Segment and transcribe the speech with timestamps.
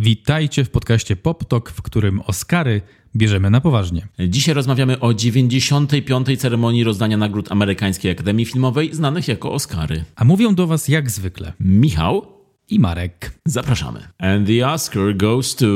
[0.00, 2.80] Witajcie w podcaście Pop Talk, w którym Oscary
[3.16, 4.08] bierzemy na poważnie.
[4.28, 6.40] Dzisiaj rozmawiamy o 95.
[6.40, 10.04] ceremonii rozdania nagród Amerykańskiej Akademii Filmowej, znanych jako Oscary.
[10.16, 12.26] A mówią do Was jak zwykle Michał,
[12.70, 13.32] i Marek.
[13.44, 14.08] zapraszamy.
[14.18, 15.66] And the Oscar goes to...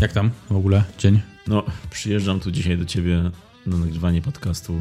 [0.00, 1.31] Jak tam w ogóle dzień?
[1.46, 3.30] No, przyjeżdżam tu dzisiaj do ciebie
[3.66, 4.80] na nagrywanie podcastu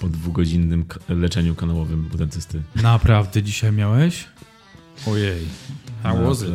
[0.00, 2.62] po dwugodzinnym leczeniu kanałowym u dentysty.
[2.76, 4.24] Naprawdę dzisiaj miałeś?
[5.06, 5.44] Ojej.
[6.02, 6.48] How was it?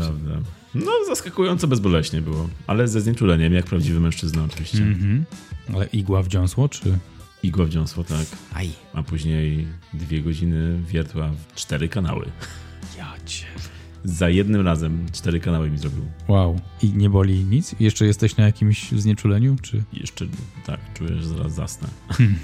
[0.76, 4.84] No, zaskakująco bezboleśnie było, ale ze znieczuleniem, jak prawdziwy mężczyzna oczywiście.
[4.84, 5.26] Mhm.
[5.74, 6.98] Ale igła wdziąsło, czy?
[7.44, 8.26] Igła wdziąsło, tak.
[8.54, 8.70] Aj.
[8.94, 12.26] A później dwie godziny wiertła w cztery kanały.
[12.98, 13.46] Ja cię.
[14.04, 16.04] Za jednym razem cztery kanały mi zrobił.
[16.28, 16.60] Wow.
[16.82, 17.76] I nie boli nic?
[17.80, 19.84] Jeszcze jesteś na jakimś znieczuleniu, czy?
[19.94, 20.26] Jeszcze,
[20.66, 21.88] tak, czuję, że zaraz zasnę.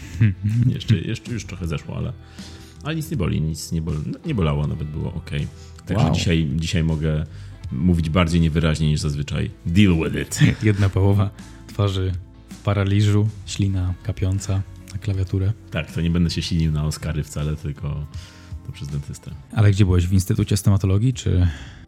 [0.76, 2.14] jeszcze, jeszcze już trochę zeszło, ale,
[2.84, 5.30] ale nic nie boli, nic nie, no, nie bolało, nawet było ok.
[5.86, 6.14] Także Wow.
[6.16, 7.26] dzisiaj, dzisiaj mogę
[7.72, 9.52] mówić bardziej niewyraźnie niż zazwyczaj.
[9.66, 10.40] Deal with it.
[10.64, 11.30] Jedna połowa
[11.68, 12.12] twarzy
[12.50, 14.62] w paraliżu, ślina kapiąca
[14.94, 15.54] na klawiaturę.
[15.72, 18.06] Tak, to nie będę się silił na Oscary wcale, tylko
[18.70, 19.32] to przez dentystę.
[19.56, 20.08] Ale gdzie byłeś?
[20.08, 21.48] W Instytucie Stomatologii, czy...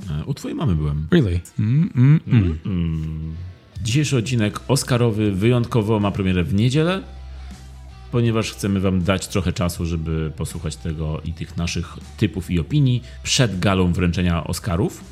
[0.10, 1.08] E, U twojej mamy byłem.
[1.12, 1.40] Really?
[1.60, 2.60] Mm, mm, mm.
[2.66, 3.36] Mm.
[3.84, 7.02] Dzisiejszy odcinek Oscarowy wyjątkowo ma premierę w niedzielę,
[8.12, 13.04] ponieważ chcemy Wam dać trochę czasu, żeby posłuchać tego i tych naszych typów i opinii
[13.24, 15.04] przed galą wręczenia Oscarów.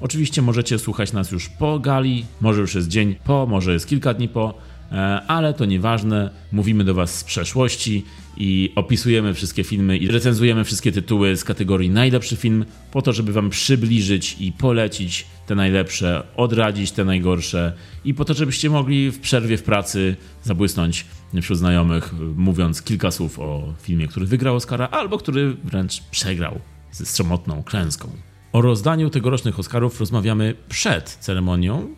[0.00, 4.14] Oczywiście możecie słuchać nas już po gali, może już jest dzień po, może jest kilka
[4.14, 4.54] dni po,
[4.92, 6.30] e, ale to nieważne.
[6.52, 8.04] Mówimy do Was z przeszłości
[8.38, 13.32] i opisujemy wszystkie filmy i recenzujemy wszystkie tytuły z kategorii najlepszy film, po to, żeby
[13.32, 17.72] Wam przybliżyć i polecić te najlepsze, odradzić te najgorsze
[18.04, 21.06] i po to, żebyście mogli w przerwie w pracy zabłysnąć
[21.42, 26.60] wśród znajomych, mówiąc kilka słów o filmie, który wygrał Oscara albo który wręcz przegrał
[26.92, 28.10] ze sromotną klęską.
[28.52, 31.94] O rozdaniu tegorocznych Oscarów rozmawiamy przed ceremonią,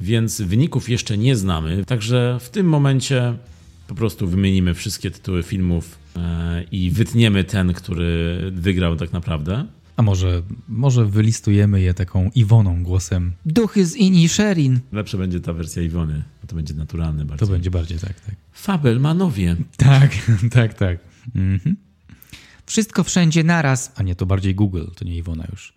[0.00, 1.84] więc wyników jeszcze nie znamy.
[1.84, 3.34] Także w tym momencie
[3.92, 9.66] po prostu wymienimy wszystkie tytuły filmów e, i wytniemy ten, który wygrał tak naprawdę.
[9.96, 14.80] A może, może wylistujemy je taką Iwoną głosem Duchy z Inisherin.
[14.92, 17.48] Lepsza będzie ta wersja Iwony, bo to będzie naturalny bardziej.
[17.48, 18.34] To będzie bardziej tak, tak.
[18.52, 19.56] Fabelmanowie.
[19.76, 20.12] Tak,
[20.56, 20.98] tak, tak.
[21.34, 21.76] Mhm.
[22.66, 23.92] Wszystko wszędzie naraz.
[23.96, 25.74] A nie, to bardziej Google, to nie Iwona już.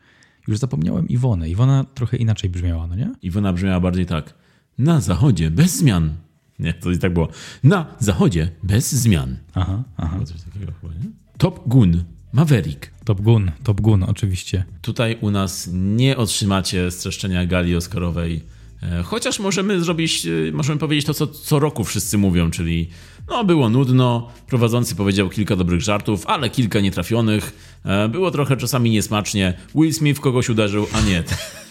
[0.47, 1.49] Już zapomniałem Iwonę.
[1.49, 3.11] Iwona trochę inaczej brzmiała, no nie?
[3.21, 4.33] Iwona brzmiała bardziej tak.
[4.77, 6.24] Na zachodzie bez zmian.
[6.59, 7.27] Nie, to i tak było.
[7.63, 9.37] Na zachodzie bez zmian.
[9.53, 10.19] Aha, aha.
[10.25, 11.09] Coś takiego chyba, nie?
[11.37, 12.03] Top Gun.
[12.33, 12.91] Maverick.
[13.05, 14.65] Top Gun, Top Gun, oczywiście.
[14.81, 18.41] Tutaj u nas nie otrzymacie streszczenia gali Oscarowej.
[18.83, 22.89] E, Chociaż możemy zrobić, e, możemy powiedzieć to, co co roku wszyscy mówią, czyli
[23.29, 27.53] no było nudno, prowadzący powiedział kilka dobrych żartów, ale kilka nietrafionych.
[27.85, 29.53] E, Było trochę czasami niesmacznie.
[29.75, 31.23] Will Smith kogoś uderzył, a nie.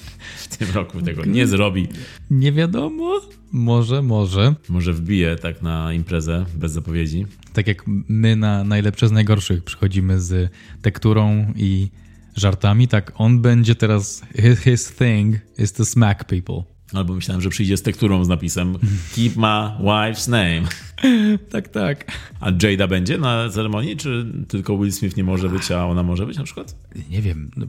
[0.50, 1.88] W tym roku tego nie zrobi.
[2.30, 3.20] Nie wiadomo.
[3.52, 4.54] Może, może.
[4.68, 7.26] Może wbije tak na imprezę bez zapowiedzi.
[7.52, 10.50] Tak jak my na najlepsze z najgorszych przychodzimy z
[10.82, 11.90] tekturą i
[12.36, 16.74] żartami, tak on będzie teraz, his, his thing is to smack people.
[16.92, 18.78] Albo myślałem, że przyjdzie z tekturą z napisem
[19.14, 20.62] Keep my wife's name.
[21.50, 22.12] Tak, tak.
[22.40, 26.26] A Jada będzie na ceremonii, czy tylko Will Smith nie może być, a ona może
[26.26, 26.76] być na przykład?
[27.10, 27.66] Nie wiem, no,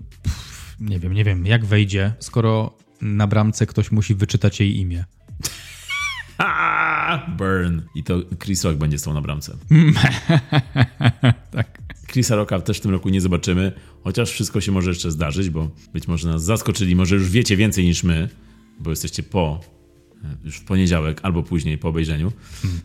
[0.80, 5.06] nie wiem, nie wiem, jak wejdzie, skoro na bramce ktoś musi wyczytać jej imię.
[7.38, 7.82] Burn.
[7.96, 9.58] I to Chris Rock będzie stał na bramce.
[11.52, 11.86] Tak.
[12.08, 13.72] Chrisa Rocka też w tym roku nie zobaczymy,
[14.04, 17.86] chociaż wszystko się może jeszcze zdarzyć, bo być może nas zaskoczyli, może już wiecie więcej
[17.86, 18.30] niż my,
[18.80, 19.60] bo jesteście po,
[20.24, 22.32] e, już w poniedziałek albo później po obejrzeniu.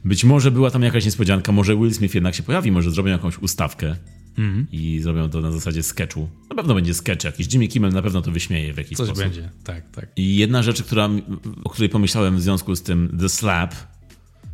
[0.04, 3.38] Być może była tam jakaś niespodzianka, może Will Smith jednak się pojawi, może zrobią jakąś
[3.38, 3.96] ustawkę
[4.72, 6.28] i zrobią to na zasadzie sketchu.
[6.50, 7.52] Na pewno będzie sketch jakiś.
[7.52, 9.24] Jimmy Kimmel na pewno to wyśmieje w jakiś Coś sposób.
[9.24, 10.08] będzie, tak, tak.
[10.16, 11.08] I jedna rzecz, która,
[11.64, 13.74] o której pomyślałem w związku z tym The Slap,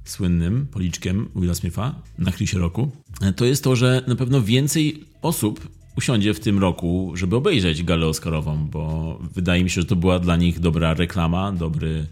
[0.04, 2.90] słynnym policzkiem Willa Smitha na Chrisie roku,
[3.36, 8.06] to jest to, że na pewno więcej osób usiądzie w tym roku, żeby obejrzeć galę
[8.06, 12.06] Oscarową, bo wydaje mi się, że to była dla nich dobra reklama, dobry,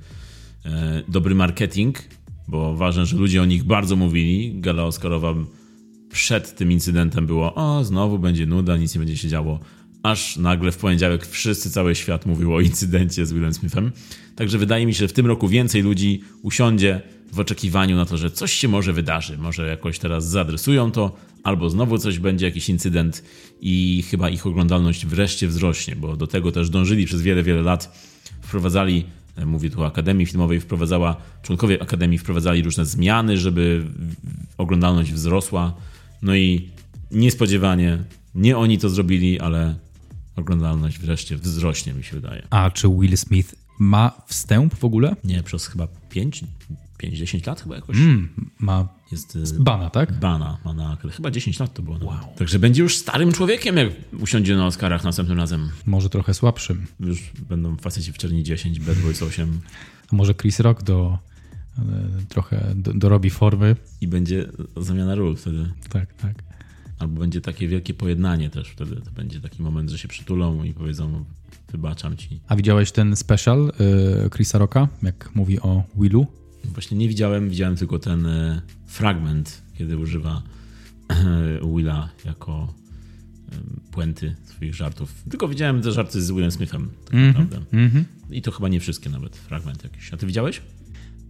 [0.64, 1.98] e, dobry marketing,
[2.48, 4.60] bo ważne, że ludzie o nich bardzo mówili.
[4.60, 5.34] Gala Oscarowa
[6.14, 9.60] przed tym incydentem było, o, znowu będzie nuda, nic nie będzie się działo.
[10.02, 13.92] Aż nagle w poniedziałek wszyscy, cały świat mówił o incydencie z Willem Smithem.
[14.36, 17.02] Także wydaje mi się, że w tym roku więcej ludzi usiądzie
[17.32, 19.38] w oczekiwaniu na to, że coś się może wydarzy.
[19.38, 23.24] Może jakoś teraz zaadresują to, albo znowu coś będzie, jakiś incydent
[23.60, 27.98] i chyba ich oglądalność wreszcie wzrośnie, bo do tego też dążyli przez wiele, wiele lat.
[28.40, 29.04] Wprowadzali
[29.36, 33.84] e, mówię tu o Akademii Filmowej, wprowadzała, członkowie Akademii wprowadzali różne zmiany, żeby
[34.58, 35.74] oglądalność wzrosła.
[36.24, 36.70] No i
[37.10, 38.04] niespodziewanie,
[38.34, 39.74] nie oni to zrobili, ale
[40.36, 42.46] oglądalność wreszcie wzrośnie, mi się wydaje.
[42.50, 45.16] A czy Will Smith ma wstęp w ogóle?
[45.24, 46.44] Nie, przez chyba 5,
[47.02, 47.96] 5-10 lat chyba jakoś.
[47.96, 48.28] Mm,
[48.58, 50.18] ma Jest y, bana, tak?
[50.18, 51.98] bana, ma na, chyba 10 lat to było.
[52.02, 52.18] Wow.
[52.36, 53.88] Także będzie już starym człowiekiem, jak
[54.20, 55.70] usiądzie na Oscarach następnym razem.
[55.86, 56.86] Może trochę słabszym.
[57.00, 59.60] Już będą faceci w czerni 10, Bad Boys 8
[60.12, 61.18] A może Chris Rock do,
[62.28, 63.76] trochę do, dorobi formy.
[64.00, 65.70] i będzie zamiana ról wtedy.
[65.88, 66.42] Tak, tak.
[66.98, 68.96] Albo będzie takie wielkie pojednanie też wtedy.
[68.96, 71.24] To będzie taki moment, że się przytulą i powiedzą
[71.72, 72.40] wybaczam ci.
[72.48, 73.72] A widziałeś ten special
[74.26, 76.26] y, Chrisa Rocka, jak mówi o Willu?
[76.64, 80.42] Właśnie nie widziałem, widziałem tylko ten e, fragment, kiedy używa
[81.08, 81.14] e,
[81.76, 82.74] Willa jako
[83.52, 83.56] e,
[83.90, 85.24] puenty swoich żartów.
[85.30, 87.60] Tylko widziałem te żarty z Willem Smithem, tak naprawdę.
[87.72, 88.04] Mhm.
[88.30, 90.14] I to chyba nie wszystkie nawet, fragment jakiś.
[90.14, 90.62] A ty widziałeś?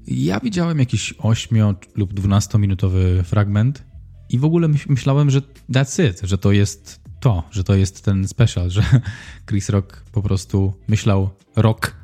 [0.06, 1.58] Ja widziałem jakiś 8
[1.94, 3.84] lub 12 minutowy fragment
[4.30, 5.40] i w ogóle myśl, myślałem, że
[5.70, 8.82] that's it, że to jest to, że to jest ten special, że
[9.48, 11.94] Chris Rock po prostu myślał rok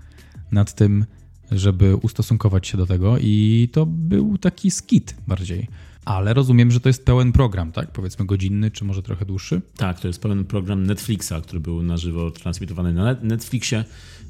[0.53, 1.07] nad tym,
[1.51, 5.69] żeby ustosunkować się do tego i to był taki skit bardziej.
[6.05, 7.93] Ale rozumiem, że to jest pełen program, tak?
[7.93, 9.63] Powiedzmy godzinny, czy może trochę dłuższy.
[9.77, 13.85] Tak, to jest pełen program Netflixa, który był na żywo transmitowany na Net- Netflixie.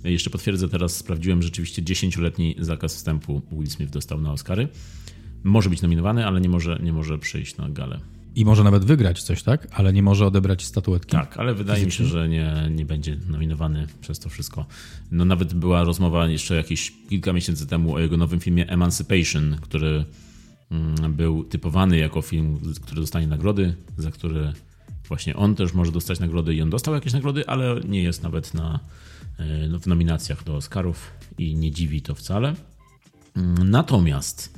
[0.05, 4.69] Jeszcze potwierdzę teraz, sprawdziłem rzeczywiście 10-letni zakaz wstępu Will Smith dostał na Oscary.
[5.45, 8.01] Może być nominowany, ale nie może, nie może przyjść na galę.
[8.35, 9.67] I może nawet wygrać coś, tak?
[9.71, 11.13] Ale nie może odebrać statuetki.
[11.13, 14.67] Tak, ale wydaje mi się, że nie, nie będzie nominowany przez to wszystko.
[15.11, 20.05] No nawet była rozmowa jeszcze jakieś kilka miesięcy temu o jego nowym filmie Emancipation, który
[20.71, 24.53] mm, był typowany jako film, który dostanie nagrody, za który
[25.11, 28.55] właśnie on też może dostać nagrody i on dostał jakieś nagrody, ale nie jest nawet
[28.55, 28.81] na,
[29.39, 32.55] e, no, w nominacjach do Oscarów i nie dziwi to wcale.
[33.37, 34.55] Mm, Natomiast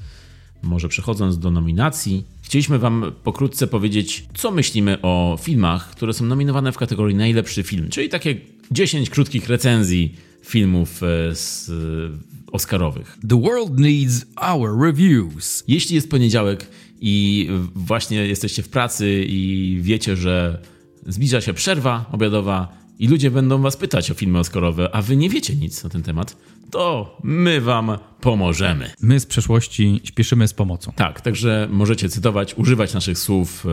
[0.62, 6.72] może przechodząc do nominacji, chcieliśmy Wam pokrótce powiedzieć, co myślimy o filmach, które są nominowane
[6.72, 8.36] w kategorii najlepszy film, czyli takie
[8.70, 13.18] 10 krótkich recenzji filmów e, z e, Oscarowych.
[13.28, 15.64] The world needs our reviews.
[15.68, 16.66] Jeśli jest poniedziałek
[17.04, 20.62] i właśnie jesteście w pracy i wiecie, że
[21.06, 25.30] zbliża się przerwa obiadowa i ludzie będą was pytać o filmy Oscarowe, a wy nie
[25.30, 26.36] wiecie nic na ten temat,
[26.70, 28.90] to my wam pomożemy.
[29.00, 30.92] My z przeszłości śpieszymy z pomocą.
[30.92, 33.68] Tak, także możecie cytować, używać naszych słów e,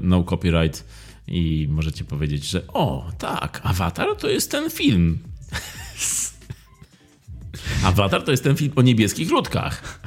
[0.00, 0.84] no copyright
[1.28, 5.18] i możecie powiedzieć, że o, tak, Avatar to jest ten film.
[7.84, 10.00] Avatar to jest ten film o niebieskich ludkach.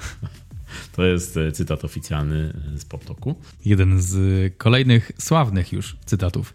[0.96, 3.36] To jest e, cytat oficjalny z PopToku.
[3.66, 6.54] Jeden z kolejnych sławnych już cytatów.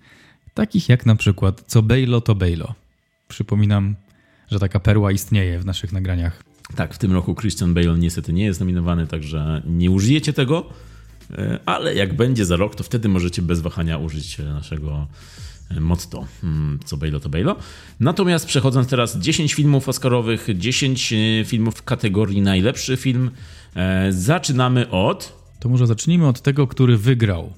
[0.55, 2.75] Takich jak na przykład co Bejlo to Bejlo.
[3.29, 3.96] Przypominam,
[4.50, 6.43] że taka perła istnieje w naszych nagraniach.
[6.76, 10.67] Tak, w tym roku Christian Bale niestety nie jest nominowany, także nie użyjecie tego,
[11.38, 15.06] e, ale jak będzie za rok, to wtedy możecie bez wahania użyć e, naszego
[15.70, 17.56] e, motto, hmm, co Bejlo to Bejlo.
[18.00, 23.31] Natomiast przechodząc teraz 10 filmów oscarowych, 10 e, filmów w kategorii najlepszy film,
[23.75, 25.38] e, zaczynamy od...
[25.61, 27.53] To może zacznijmy od tego, który wygrał.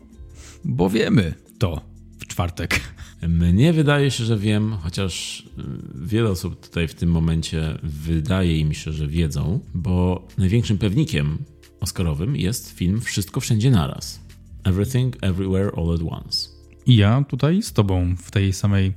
[0.65, 1.81] Bo wiemy to
[2.19, 2.81] w czwartek.
[3.29, 5.63] Mnie wydaje się, że wiem, chociaż y,
[5.95, 11.39] wiele osób tutaj w tym momencie wydaje im się, że wiedzą, bo największym pewnikiem
[11.81, 14.21] oscarowym jest film Wszystko Wszędzie Naraz.
[14.65, 16.49] Everything, Everywhere, All at Once.
[16.87, 18.93] I ja tutaj z tobą w tej samej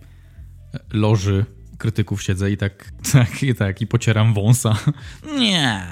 [0.94, 1.46] loży
[1.78, 4.78] krytyków siedzę i tak, tak, i tak, i pocieram wąsa.
[5.40, 5.88] Nie.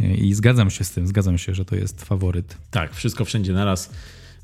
[0.00, 2.56] I zgadzam się z tym, zgadzam się, że to jest faworyt.
[2.70, 3.90] Tak, Wszystko Wszędzie Naraz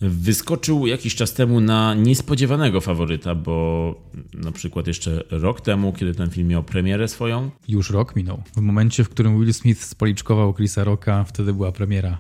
[0.00, 3.94] wyskoczył jakiś czas temu na niespodziewanego faworyta, bo
[4.34, 8.42] na przykład jeszcze rok temu, kiedy ten film miał premierę swoją, Już rok minął.
[8.56, 12.18] W momencie, w którym Will Smith spoliczkował Chrisa Rocka, wtedy była premiera.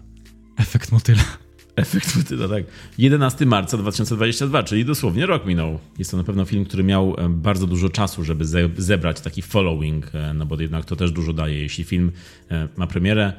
[0.58, 1.22] Efekt motyla.
[1.76, 2.64] Efekt motyla, tak.
[2.98, 5.78] 11 marca 2022, czyli dosłownie rok minął.
[5.98, 9.42] Jest to na pewno film, który miał e, bardzo dużo czasu, żeby ze zebrać taki
[9.42, 11.62] following, e, no bo jednak to też dużo daje.
[11.62, 12.12] Jeśli film
[12.50, 13.32] e, ma premierę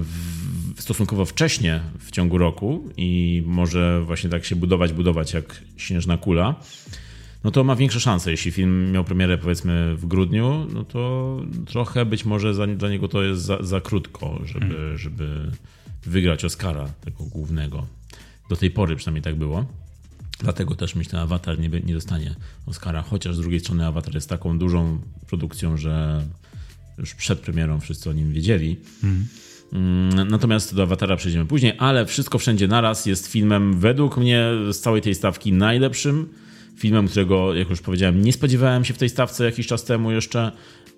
[0.00, 6.16] w, stosunkowo wcześnie w ciągu roku i może właśnie tak się budować, budować jak śnieżna
[6.16, 6.54] kula,
[7.44, 8.30] no to ma większe szanse.
[8.30, 11.36] Jeśli film miał premierę powiedzmy w grudniu, no to
[11.66, 15.50] trochę być może za, dla niego to jest za, za krótko, żeby, żeby
[16.06, 17.86] wygrać Oscara, tego głównego.
[18.48, 19.66] Do tej pory przynajmniej tak było.
[20.38, 22.34] Dlatego też myślę, Avatar nie, nie dostanie
[22.66, 26.22] Oscara, chociaż z drugiej strony Avatar jest taką dużą produkcją, że
[26.98, 28.76] już przed premierą wszyscy o nim wiedzieli.
[29.72, 34.80] Mm, Natomiast do Awatara przejdziemy później, ale Wszystko Wszędzie Naraz jest filmem według mnie z
[34.80, 36.28] całej tej stawki najlepszym.
[36.76, 40.52] Filmem, którego, jak już powiedziałem, nie spodziewałem się w tej stawce jakiś czas temu jeszcze,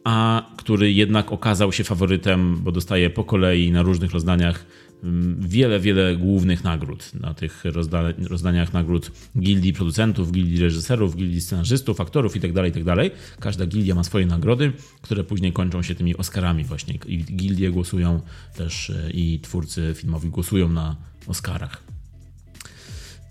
[0.04, 4.66] a który jednak okazał się faworytem, bo dostaje po kolei na różnych rozdaniach
[5.38, 7.14] wiele, wiele głównych nagród.
[7.14, 13.10] Na tych rozda rozdaniach nagród gildii producentów, gildii reżyserów, gildii scenarzystów, aktorów itd., tak itd.
[13.10, 16.98] Tak Każda gildia ma swoje nagrody, które później kończą się tymi Oscarami właśnie.
[17.06, 18.20] I gildie głosują
[18.56, 21.82] też e, i twórcy filmowi głosują na Oscarach.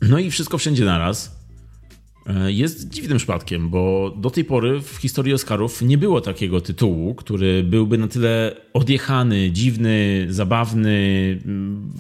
[0.01, 1.40] No i wszystko wszędzie naraz
[2.47, 7.63] jest dziwnym przypadkiem, bo do tej pory w historii Oscarów nie było takiego tytułu, który
[7.63, 11.91] byłby na tyle odjechany, dziwny, zabawny, mm,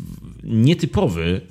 [0.43, 1.41] nietypowy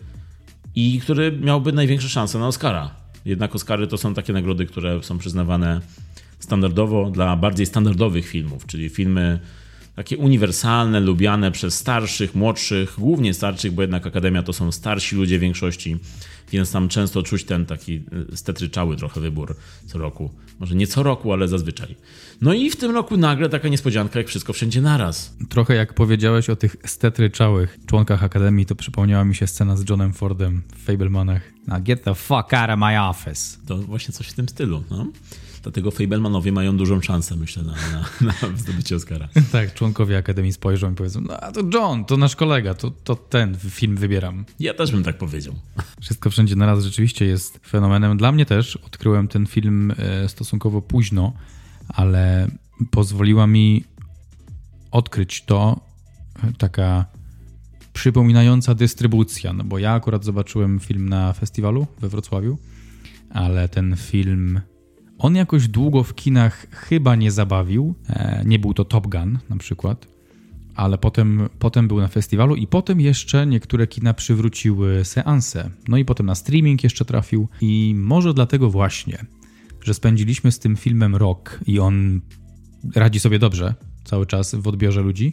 [0.75, 2.91] i który miałby największe szanse na Oscara.
[3.25, 5.81] Jednak Oscary to są takie nagrody, które są przyznawane
[6.39, 9.39] standardowo dla bardziej standardowych filmów, czyli filmy
[9.97, 15.39] takie uniwersalne, lubiane przez starszych, młodszych, głównie starszych, bo jednak Akademia to są starsi ludzie
[15.39, 15.97] w większości
[16.51, 18.03] więc tam często czuć ten taki
[18.33, 20.31] y, stetryczały trochę wybór co roku.
[20.61, 21.97] Może nie co roku, ale zazwyczaj.
[22.41, 25.37] No i w tym roku nagle taka niespodzianka, jak wszystko wszędzie naraz.
[25.49, 30.13] Trochę jak powiedziałeś o tych stetryczałych członkach Akademii, to przypomniała mi się scena z Johnem
[30.13, 31.43] Fordem w Fablemanach.
[31.67, 33.59] Now get the fuck out of my office.
[33.67, 35.07] To właśnie coś w tym stylu, no.
[35.63, 38.05] Dlatego Fablemanowie mają dużą szansę, myślę, na, na,
[38.51, 39.29] na zdobycie Oscara.
[39.53, 43.57] tak, członkowie Akademii spojrzą i powiedzą, no to John, to nasz kolega, to, to ten
[43.57, 44.45] film wybieram.
[44.61, 45.55] Ja też bym tak powiedział.
[46.01, 48.17] Wszystko wszędzie naraz rzeczywiście jest fenomenem.
[48.17, 51.33] Dla mnie też odkryłem ten film e, stosunkowo późno,
[51.89, 52.49] ale
[52.91, 53.85] pozwoliła mi
[54.91, 55.81] odkryć to
[56.43, 57.05] e, taka
[57.93, 62.59] przypominająca dystrybucja, no bo ja akurat zobaczyłem film na festiwalu we Wrocławiu,
[63.31, 64.61] ale ten film
[65.21, 67.95] on jakoś długo w kinach chyba nie zabawił.
[68.09, 70.07] E, nie był to Top Gun na przykład,
[70.75, 75.71] ale potem, potem był na festiwalu i potem jeszcze niektóre kina przywróciły seanse.
[75.89, 79.25] No i potem na streaming jeszcze trafił i może dlatego właśnie,
[79.83, 82.21] że spędziliśmy z tym filmem rok i on
[82.95, 83.75] radzi sobie dobrze
[84.05, 85.33] cały czas w odbiorze ludzi.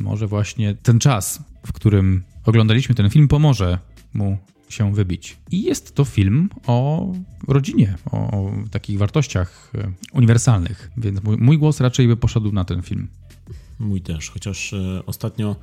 [0.00, 3.78] Może właśnie ten czas, w którym oglądaliśmy ten film, pomoże
[4.14, 4.38] mu
[4.68, 5.36] się wybić.
[5.50, 7.06] I jest to film o
[7.48, 12.82] rodzinie, o, takich wartościach e, uniwersalnych, więc mój, mój, głos raczej by poszedł na ten
[12.82, 13.08] film.
[13.78, 15.56] Mój też, chociaż e, ostatnio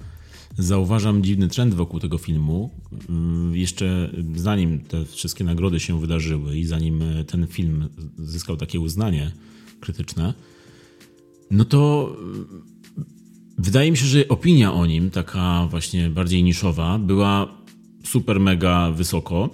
[0.57, 2.69] zauważam dziwny trend wokół tego filmu.
[3.09, 8.79] Mm, jeszcze zanim te wszystkie nagrody się wydarzyły i zanim e, ten film zyskał takie
[8.79, 9.31] uznanie
[9.79, 10.33] krytyczne,
[11.51, 12.15] no to
[13.57, 17.62] wydaje mi się, że opinia o nim, taka właśnie bardziej niszowa, była
[18.03, 19.49] super mega wysoko.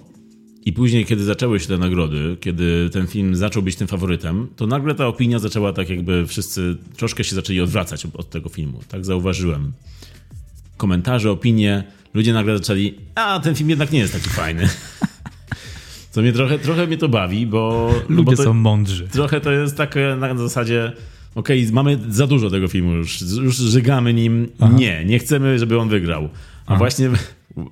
[0.64, 4.66] I później, kiedy zaczęły się te nagrody, kiedy ten film zaczął być tym faworytem, to
[4.66, 8.80] nagle ta opinia zaczęła tak jakby wszyscy troszkę się zaczęli odwracać od tego filmu.
[8.88, 9.72] Tak zauważyłem.
[10.76, 14.68] Komentarze, opinie, ludzie nagle zaczęli, a ten film jednak nie jest taki fajny.
[16.10, 17.90] Co mnie trochę, trochę mnie to bawi, bo...
[18.08, 19.08] Ludzie bo to, są mądrzy.
[19.08, 20.92] Trochę to jest takie na zasadzie,
[21.34, 24.48] okej, okay, mamy za dużo tego filmu już, już żygamy nim.
[24.60, 24.72] Aha.
[24.76, 26.28] Nie, nie chcemy, żeby on wygrał.
[26.66, 27.10] A właśnie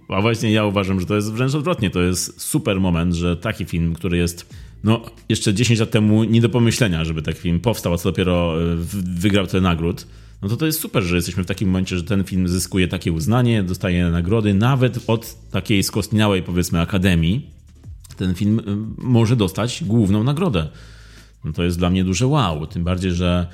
[0.09, 1.91] a właśnie ja uważam, że to jest wręcz odwrotnie.
[1.91, 4.55] To jest super moment, że taki film, który jest
[4.85, 8.63] no, jeszcze 10 lat temu nie do pomyślenia, żeby taki film powstał, a co dopiero
[8.63, 10.07] e, wygrał tę nagród,
[10.43, 13.13] no to to jest super, że jesteśmy w takim momencie, że ten film zyskuje takie
[13.13, 17.51] uznanie, dostaje nagrody, nawet od takiej skostniałej, powiedzmy, akademii.
[18.17, 18.63] Ten film e,
[18.99, 20.69] może dostać główną nagrodę.
[21.45, 22.67] No to jest dla mnie duże wow.
[22.67, 23.47] Tym bardziej, że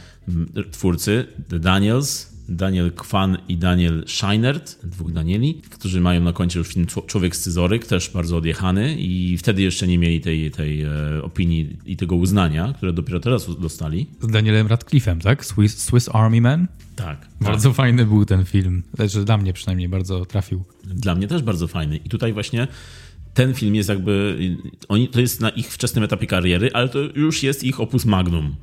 [0.73, 6.69] twórcy The Daniels Daniel Kwan i Daniel Scheinert, dwóch Danieli, którzy mają na koncie już
[6.69, 10.91] film Człowiek Scyzoryk, też bardzo odjechany i wtedy jeszcze nie mieli tej, tej e,
[11.23, 14.07] opinii i tego uznania, które dopiero teraz dostali.
[14.21, 15.45] Z Danielem Radcliffe'em, tak?
[15.45, 16.69] Swiss, Swiss Army Man?
[16.97, 17.29] Tak.
[17.41, 17.77] Bardzo tak.
[17.77, 18.83] fajny był ten film.
[18.95, 20.65] Znaczy dla mnie przynajmniej bardzo trafił.
[20.85, 21.97] Dla mnie też bardzo fajny.
[21.97, 22.69] I tutaj właśnie
[23.35, 24.39] ten film jest jakby,
[24.89, 28.55] oni, to jest na ich wczesnym etapie kariery, ale to już jest ich opus magnum.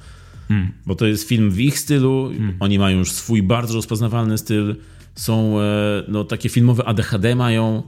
[0.47, 0.71] Hmm.
[0.85, 2.55] Bo to jest film w ich stylu, hmm.
[2.59, 4.75] oni mają już swój bardzo rozpoznawalny styl,
[5.15, 7.83] są e, no, takie filmowe ADHD mają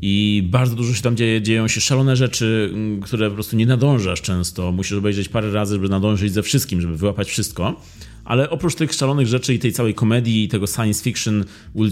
[0.00, 4.22] i bardzo dużo się tam dzieje, dzieją się szalone rzeczy, które po prostu nie nadążasz
[4.22, 4.72] często.
[4.72, 7.80] Musisz obejrzeć parę razy, żeby nadążyć ze wszystkim, żeby wyłapać wszystko.
[8.24, 11.44] Ale oprócz tych szalonych rzeczy i tej całej komedii, i tego science fiction,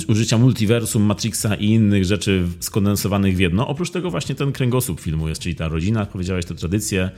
[0.08, 5.28] użycia multiversum, Matrixa i innych rzeczy skondensowanych w jedno, oprócz tego właśnie ten kręgosłup filmu
[5.28, 7.10] jest, czyli ta rodzina, powiedziałeś, te tradycje,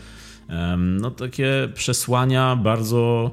[0.76, 3.30] no takie przesłania bardzo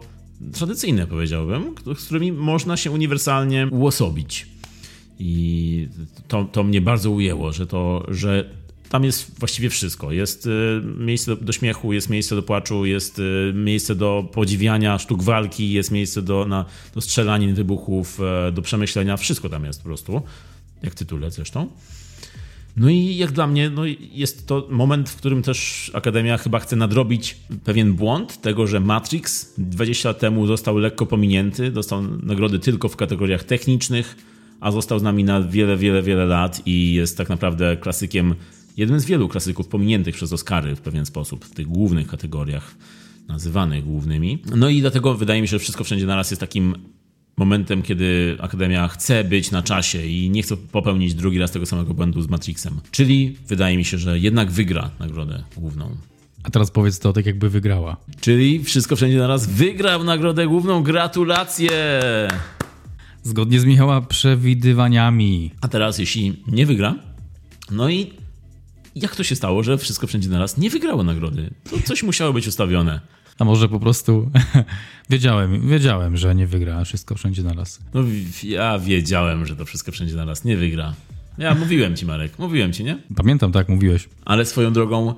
[0.53, 4.47] tradycyjne powiedziałbym, z którymi można się uniwersalnie uosobić.
[5.19, 5.87] I
[6.27, 8.49] to, to mnie bardzo ujęło, że to, że
[8.89, 10.11] tam jest właściwie wszystko.
[10.11, 10.49] Jest y,
[10.97, 15.71] miejsce do, do, śmiechu, jest miejsce do płaczu, jest y, miejsce do podziwiania sztuk walki,
[15.71, 19.17] jest miejsce do, na, do strzelanin, wybuchów, e, do przemyślenia.
[19.17, 20.21] Wszystko tam jest po prostu,
[20.83, 21.67] jak tytule zresztą.
[22.77, 26.75] No i jak dla mnie no jest to moment, w którym też Akademia chyba chce
[26.75, 32.89] nadrobić pewien błąd tego, że Matrix 20 lat temu został lekko pominięty, dostał nagrody tylko
[32.89, 34.15] w kategoriach technicznych,
[34.59, 38.35] a został z nami na wiele, wiele, wiele lat i jest tak naprawdę klasykiem,
[38.77, 42.75] jednym z wielu klasyków pominiętych przez Oscary w pewien sposób, w tych głównych kategoriach
[43.27, 44.39] nazywanych głównymi.
[44.55, 46.75] No i dlatego wydaje mi się, że wszystko wszędzie naraz jest takim
[47.37, 51.93] momentem, kiedy Akademia chce być na czasie i nie chce popełnić drugi raz tego samego
[51.93, 52.79] błędu z Matrixem.
[52.91, 55.97] Czyli wydaje mi się, że jednak wygra nagrodę główną.
[56.43, 57.97] A teraz powiedz to tak, jakby wygrała.
[58.21, 60.83] Czyli wszystko wszędzie naraz wygrał nagrodę główną.
[60.83, 61.71] Gratulacje!
[63.23, 65.51] Zgodnie z Michała przewidywaniami.
[65.61, 66.95] A teraz, jeśli nie wygra,
[67.71, 68.13] no i
[68.95, 71.49] jak to się stało, że wszystko wszędzie naraz nie wygrało nagrody?
[71.71, 72.99] To coś musiało być ustawione.
[73.39, 74.31] A może po prostu
[75.09, 77.79] wiedziałem, wiedziałem, że nie wygra wszystko wszędzie naraz.
[77.93, 78.03] No
[78.43, 80.93] ja wiedziałem, że to wszystko wszędzie naraz nie wygra.
[81.37, 82.97] Ja mówiłem ci, Marek, mówiłem ci, nie?
[83.15, 84.09] Pamiętam, tak, mówiłeś.
[84.25, 85.15] Ale swoją drogą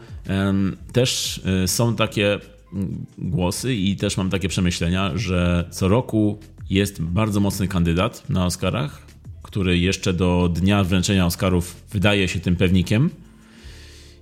[0.93, 2.39] też y, są takie
[2.73, 6.39] mm, głosy i też mam takie przemyślenia, że co roku
[6.71, 9.01] jest bardzo mocny kandydat na Oscarach,
[9.41, 13.09] który jeszcze do dnia wręczenia Oscarów wydaje się tym pewnikiem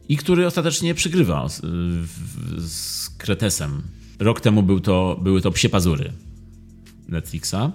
[0.09, 1.61] i który ostatecznie przygrywa z,
[2.57, 3.81] z Kretesem.
[4.19, 6.13] Rok temu był to, były to Psie Pazury
[7.07, 7.71] Netflixa.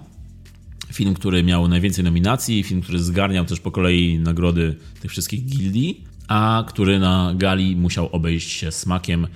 [0.93, 6.03] Film, który miał najwięcej nominacji, film, który zgarniał też po kolei nagrody tych wszystkich gildii,
[6.27, 9.27] a który na gali musiał obejść się smakiem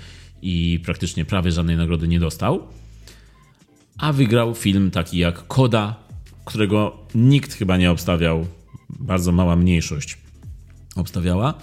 [0.42, 2.68] i praktycznie prawie żadnej nagrody nie dostał.
[4.00, 5.96] A wygrał film taki jak Koda,
[6.46, 8.46] którego nikt chyba nie obstawiał,
[8.90, 10.18] bardzo mała mniejszość
[10.96, 11.54] obstawiała.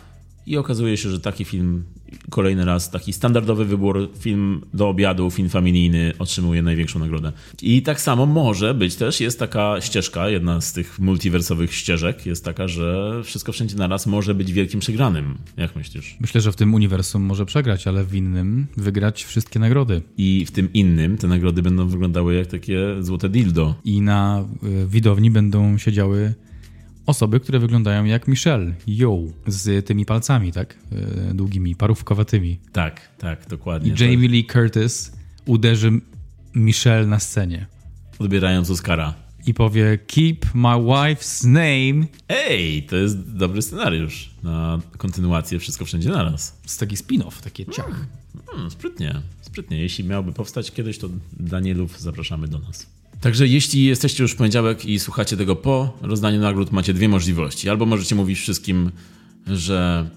[0.47, 1.85] I okazuje się, że taki film,
[2.31, 7.33] kolejny raz, taki standardowy wybór, film do obiadu, film familijny otrzymuje największą nagrodę.
[7.63, 12.45] I tak samo może być też, jest taka ścieżka, jedna z tych multiwersowych ścieżek, jest
[12.45, 15.39] taka, że wszystko wszędzie naraz może być wielkim przegranym.
[15.57, 16.17] Jak myślisz?
[16.21, 20.03] Myślę, że w tym uniwersum może przegrać, ale w innym wygrać wszystkie nagrody.
[20.19, 23.75] I w tym innym te nagrody będą wyglądały jak takie złote dildo.
[23.85, 26.35] I na y, widowni będą siedziały
[27.07, 30.79] osoby, które wyglądają jak Michelle Yo z tymi palcami, tak?
[31.31, 32.59] E, długimi, parówkowatymi.
[32.73, 33.93] Tak, tak, dokładnie.
[33.93, 35.13] I Jamie Lee Curtis
[35.47, 35.91] uderzy
[36.55, 37.67] Michelle na scenie.
[38.19, 39.15] Odbierając Oscara.
[39.47, 42.07] I powie Keep my wife's name.
[42.29, 46.61] Ej, to jest dobry scenariusz na kontynuację Wszystko Wszędzie Naraz.
[46.67, 47.87] Z taki spin-off, takie ciach.
[47.87, 48.09] Hmm,
[48.47, 49.81] hmm, sprytnie, sprytnie.
[49.81, 52.87] Jeśli miałby powstać kiedyś, to Danielów zapraszamy do nas.
[53.27, 57.71] Także jeśli jesteście już w poniedziałek i słuchacie tego po rozdaniu nagród, macie dwie możliwości.
[57.71, 58.91] Albo możecie mówić wszystkim,
[59.47, 60.09] że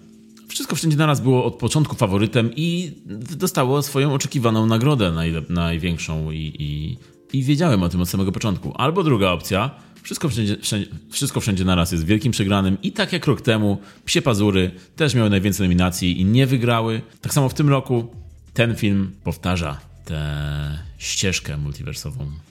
[0.47, 2.91] wszystko wszędzie naraz było od początku faworytem i
[3.37, 5.13] dostało swoją oczekiwaną nagrodę
[5.49, 6.97] największą i, i,
[7.37, 8.73] i wiedziałem o tym od samego początku.
[8.75, 9.71] Albo druga opcja,
[10.03, 14.21] wszystko wszędzie, wszędzie, wszystko wszędzie naraz jest wielkim przegranym i tak jak rok temu, Psie
[14.21, 17.01] Pazury też miały najwięcej nominacji i nie wygrały.
[17.21, 18.07] Tak samo w tym roku
[18.53, 22.48] ten film powtarza tę ścieżkę multiversową.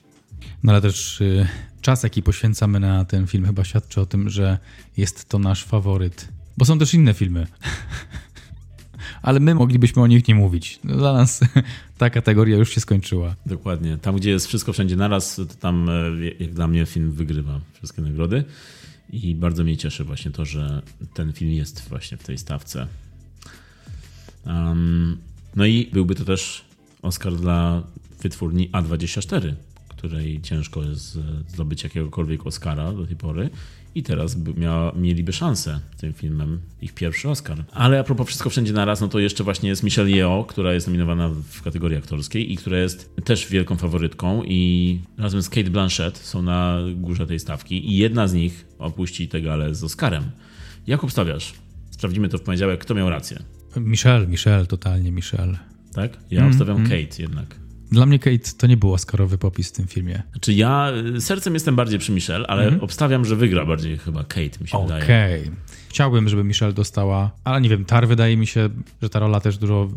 [0.62, 1.48] No ale też y,
[1.80, 4.58] czas, jaki poświęcamy na ten film, chyba świadczy o tym, że
[4.96, 6.28] jest to nasz faworyt.
[6.56, 7.46] Bo są też inne filmy.
[9.22, 10.80] ale my moglibyśmy o nich nie mówić.
[10.84, 11.40] Dla nas
[11.98, 13.36] ta kategoria już się skończyła.
[13.46, 13.98] Dokładnie.
[13.98, 15.92] Tam, gdzie jest wszystko wszędzie naraz, to tam, e,
[16.40, 18.44] jak dla mnie, film wygrywa wszystkie nagrody.
[19.12, 20.82] I bardzo mnie cieszy właśnie to, że
[21.14, 22.86] ten film jest właśnie w tej stawce.
[24.46, 25.18] Um,
[25.56, 26.64] no i byłby to też
[27.02, 27.82] Oscar dla
[28.22, 29.54] wytwórni A24,
[29.98, 33.50] której ciężko jest zdobyć jakiegokolwiek Oscara do tej pory.
[33.94, 37.64] I teraz mia, mieliby szansę tym filmem, ich pierwszy Oscar.
[37.72, 40.86] Ale a propos Wszystko Wszędzie Naraz, no to jeszcze właśnie jest Michelle Yeoh, która jest
[40.86, 46.18] nominowana w kategorii aktorskiej i która jest też wielką faworytką i razem z Kate Blanchett
[46.18, 50.24] są na górze tej stawki i jedna z nich opuści tę galę z Oscarem.
[50.86, 51.54] Jak obstawiasz?
[51.90, 53.42] Sprawdzimy to w poniedziałek, kto miał rację.
[53.76, 55.58] Michelle, Michelle, totalnie Michelle.
[55.94, 56.18] Tak?
[56.30, 56.88] Ja mm, obstawiam mm.
[56.88, 57.67] Kate jednak.
[57.92, 60.22] Dla mnie Kate to nie był Oscarowy popis w tym filmie.
[60.30, 62.84] Znaczy ja y, sercem jestem bardziej przy Michelle, ale mm -hmm.
[62.84, 64.86] obstawiam, że wygra bardziej chyba Kate, mi się okay.
[64.86, 65.04] wydaje.
[65.04, 65.50] Okej.
[65.88, 68.68] Chciałbym, żeby Michelle dostała, ale nie wiem, Tar wydaje mi się,
[69.02, 69.88] że ta rola też dużo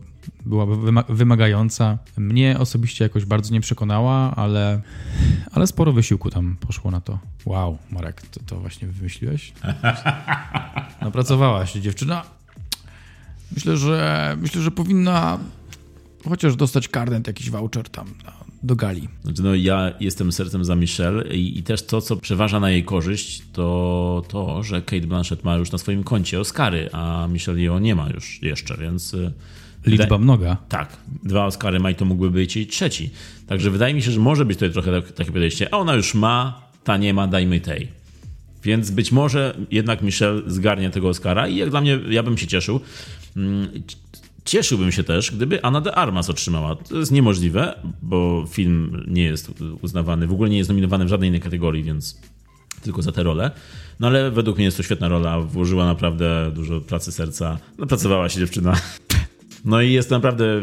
[0.45, 0.75] byłaby
[1.09, 1.97] wymagająca.
[2.17, 4.81] Mnie osobiście jakoś bardzo nie przekonała, ale,
[5.51, 7.19] ale sporo wysiłku tam poszło na to.
[7.45, 9.53] Wow, Marek, to, to właśnie wymyśliłeś?
[11.01, 12.23] Napracowałaś, dziewczyna.
[13.51, 15.39] Myślę, że myślę, że powinna
[16.29, 18.07] chociaż dostać karnet, jakiś voucher tam
[18.63, 19.07] do gali.
[19.23, 22.83] Znaczy, no, ja jestem sercem za Michelle i, i, też to, co przeważa na jej
[22.83, 27.81] korzyść, to to, że Kate Blanchett ma już na swoim koncie Oscary, a Michelle Yeoh
[27.81, 29.13] nie ma już jeszcze, więc...
[29.13, 29.31] Y,
[29.85, 30.57] Liczba mnoga.
[30.69, 33.09] Tak, dwa Oscary ma i to mógłby być jej trzeci.
[33.47, 36.13] Także wydaje mi się, że może być tutaj trochę tak, takie podejście, a ona już
[36.13, 37.87] ma, ta nie ma, dajmy tej.
[38.63, 42.47] Więc być może jednak Michelle zgarnie tego Oscara i jak dla mnie, ja bym się
[42.47, 42.79] cieszył.
[44.45, 46.75] Cieszyłbym się też, gdyby Anna de Armas otrzymała.
[46.75, 49.51] To jest niemożliwe, bo film nie jest
[49.81, 52.21] uznawany, w ogóle nie jest nominowany w żadnej innej kategorii, więc
[52.81, 53.51] tylko za tę rolę.
[53.99, 57.57] No ale według mnie jest to świetna rola, włożyła naprawdę dużo pracy serca.
[57.77, 58.75] No, pracowała się dziewczyna.
[59.65, 60.61] No i jest naprawdę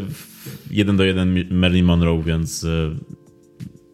[0.71, 2.91] jeden do jeden Marilyn Monroe, więc e,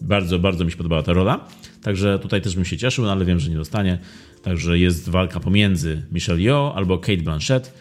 [0.00, 1.48] bardzo, bardzo mi się podobała ta rola.
[1.82, 3.98] Także tutaj też bym się cieszył, no ale wiem, że nie dostanie.
[4.42, 7.74] Także jest walka pomiędzy Michelle Yeoh albo Kate Blanchett.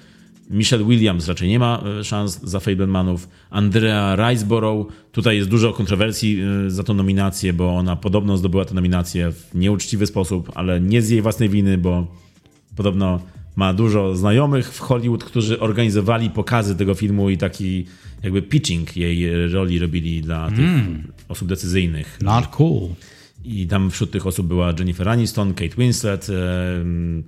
[0.49, 3.29] Michelle Williams raczej nie ma e, szans za Fablemanów.
[3.49, 8.73] Andrea Riseborough, tutaj jest dużo kontrowersji e, za tą nominację, bo ona podobno zdobyła tę
[8.73, 12.07] nominację w nieuczciwy sposób, ale nie z jej własnej winy, bo
[12.75, 13.19] podobno
[13.55, 17.85] ma dużo znajomych w Hollywood, którzy organizowali pokazy tego filmu i taki
[18.23, 21.03] jakby pitching jej roli robili dla tych mm.
[21.29, 22.17] osób decyzyjnych.
[22.21, 22.89] Not cool.
[23.45, 26.27] I tam wśród tych osób była Jennifer Aniston, Kate Winslet,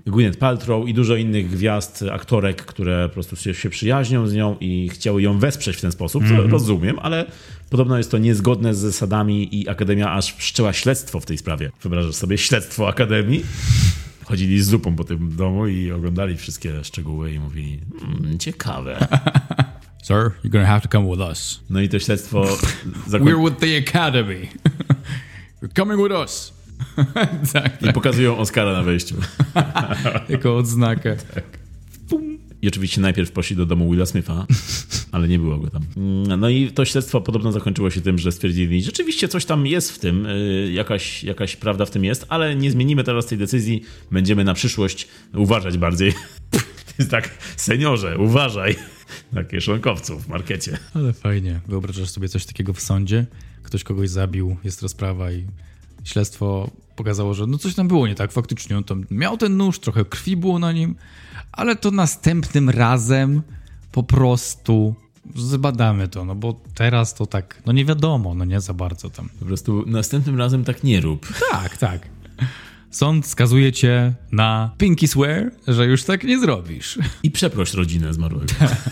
[0.06, 4.58] Gwyneth Paltrow i dużo innych gwiazd, aktorek, które po prostu się, się przyjaźnią z nią
[4.60, 6.51] i chciały ją wesprzeć w ten sposób, co mm -hmm.
[6.51, 7.25] rozumiem, ale
[7.69, 11.71] podobno jest to niezgodne z zasadami i Akademia aż wszczęła śledztwo w tej sprawie.
[11.82, 13.45] Wyobrażasz sobie śledztwo Akademii?
[14.23, 18.97] Chodzili z zupą po tym domu i oglądali wszystkie szczegóły i mówili, mmm, ciekawe.
[20.08, 21.60] Sir, you're gonna have to come with us.
[21.69, 22.45] No i to śledztwo...
[23.08, 24.47] We're with the Academy.
[25.73, 26.54] Coming with us.
[27.54, 29.15] tak, I pokazują Oscara na wejściu.
[30.30, 31.15] jako odznakę.
[31.34, 31.43] Tak.
[32.62, 34.45] I oczywiście najpierw poszli do domu Willa Smitha,
[35.12, 35.84] ale nie było go tam.
[36.38, 39.91] No i to śledztwo podobno zakończyło się tym, że stwierdzili, że rzeczywiście coś tam jest
[39.91, 43.82] w tym, y, jakaś, jakaś prawda w tym jest, ale nie zmienimy teraz tej decyzji,
[44.12, 46.13] będziemy na przyszłość uważać bardziej.
[46.99, 48.75] jest tak, seniorze, uważaj.
[49.34, 50.78] Takie szlonkowców w markecie.
[50.93, 51.60] Ale fajnie.
[51.67, 53.25] Wyobrażasz sobie coś takiego w sądzie?
[53.65, 55.45] Ktoś kogoś zabił, jest rozprawa i
[56.04, 58.32] śledztwo pokazało, że no coś tam było nie tak.
[58.32, 60.95] Faktycznie on tam miał ten nóż, trochę krwi było na nim,
[61.51, 63.41] ale to następnym razem
[63.91, 64.95] po prostu
[65.36, 69.30] zbadamy to, no bo teraz to tak, no nie wiadomo, no nie za bardzo tam.
[69.39, 71.28] Po prostu następnym razem tak nie rób.
[71.51, 72.10] Tak, tak.
[72.91, 76.99] Sąd skazuje cię na pinky swear, że już tak nie zrobisz.
[77.23, 78.45] I przeproś rodzinę zmarłego.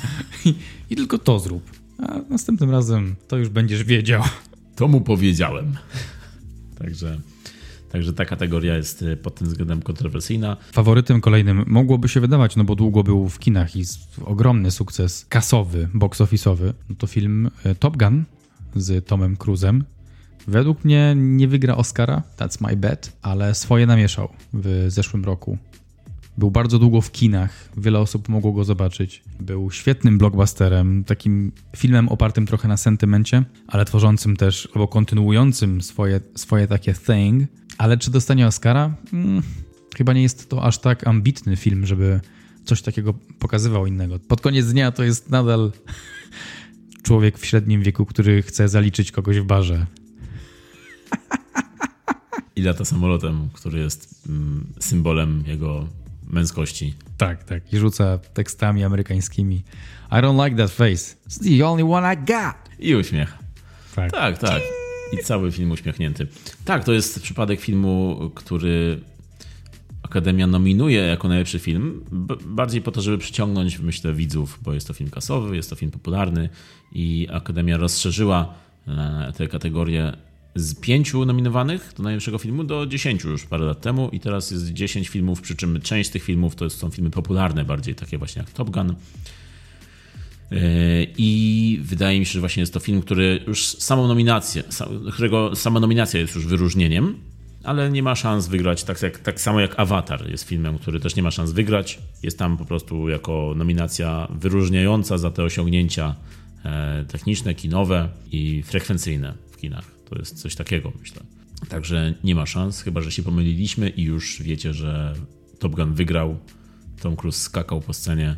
[0.45, 0.55] I,
[0.89, 1.71] I tylko to zrób.
[1.99, 4.23] A następnym razem to już będziesz wiedział.
[4.75, 5.77] To mu powiedziałem.
[6.79, 7.19] Także,
[7.91, 10.57] także ta kategoria jest y, pod tym względem kontrowersyjna.
[10.71, 13.83] Faworytem kolejnym mogłoby się wydawać, no bo długo był w kinach i
[14.25, 18.23] ogromny sukces kasowy, box office'owy, no to film y, Top Gun
[18.75, 19.83] z Tomem Cruzem.
[20.47, 25.57] Według mnie nie wygra Oscara, that's my bet, ale swoje namieszał w zeszłym roku.
[26.37, 29.23] Był bardzo długo w kinach, wiele osób mogło go zobaczyć.
[29.39, 36.19] Był świetnym blockbusterem, takim filmem opartym trochę na sentymencie, ale tworzącym też, albo kontynuującym swoje,
[36.35, 37.49] swoje takie thing.
[37.77, 38.95] Ale czy dostanie Oscara?
[39.11, 39.43] Hmm,
[39.97, 42.19] chyba nie jest to aż tak ambitny film, żeby
[42.65, 44.19] coś takiego pokazywał innego.
[44.19, 45.71] Pod koniec dnia to jest nadal
[47.03, 49.85] człowiek w średnim wieku, który chce zaliczyć kogoś w barze.
[52.55, 55.87] I lata samolotem, który jest mm, symbolem jego
[56.33, 56.93] męskości.
[57.17, 57.73] Tak, tak.
[57.73, 59.63] I rzuca tekstami amerykańskimi.
[60.11, 61.15] I don't like that face.
[61.27, 62.55] It's the only one I got.
[62.79, 63.37] I uśmiech.
[63.95, 64.37] Tak, tak.
[64.37, 64.61] tak.
[65.13, 66.27] I cały film uśmiechnięty.
[66.65, 68.99] Tak, to jest przypadek filmu, który
[70.03, 72.03] Akademia nominuje jako najlepszy film,
[72.45, 75.91] bardziej po to, żeby przyciągnąć, myślę, widzów, bo jest to film kasowy, jest to film
[75.91, 76.49] popularny
[76.91, 78.53] i Akademia rozszerzyła
[78.87, 80.13] e, tę kategorię
[80.55, 84.73] z pięciu nominowanych do najlepszego filmu do dziesięciu już parę lat temu i teraz jest
[84.73, 88.51] dziesięć filmów, przy czym część tych filmów to są filmy popularne bardziej, takie właśnie jak
[88.51, 88.89] Top Gun.
[88.89, 88.95] E,
[91.17, 94.63] I wydaje mi się, że właśnie jest to film, który już samą nominację,
[95.13, 97.15] którego sama nominacja jest już wyróżnieniem,
[97.63, 101.15] ale nie ma szans wygrać, tak, jak, tak samo jak Avatar jest filmem, który też
[101.15, 101.99] nie ma szans wygrać.
[102.23, 106.15] Jest tam po prostu jako nominacja wyróżniająca za te osiągnięcia
[106.65, 110.02] e, techniczne, kinowe i frekwencyjne w kinach.
[110.09, 111.21] To jest coś takiego, myślę.
[111.69, 115.13] Także nie ma szans, chyba że się pomyliliśmy i już wiecie, że
[115.59, 116.39] Top Gun wygrał.
[117.01, 118.35] Tom Cruise skakał po scenie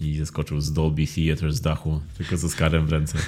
[0.00, 3.18] i zeskoczył z Dolby Theatre z dachu, tylko z Oscarem w ręce.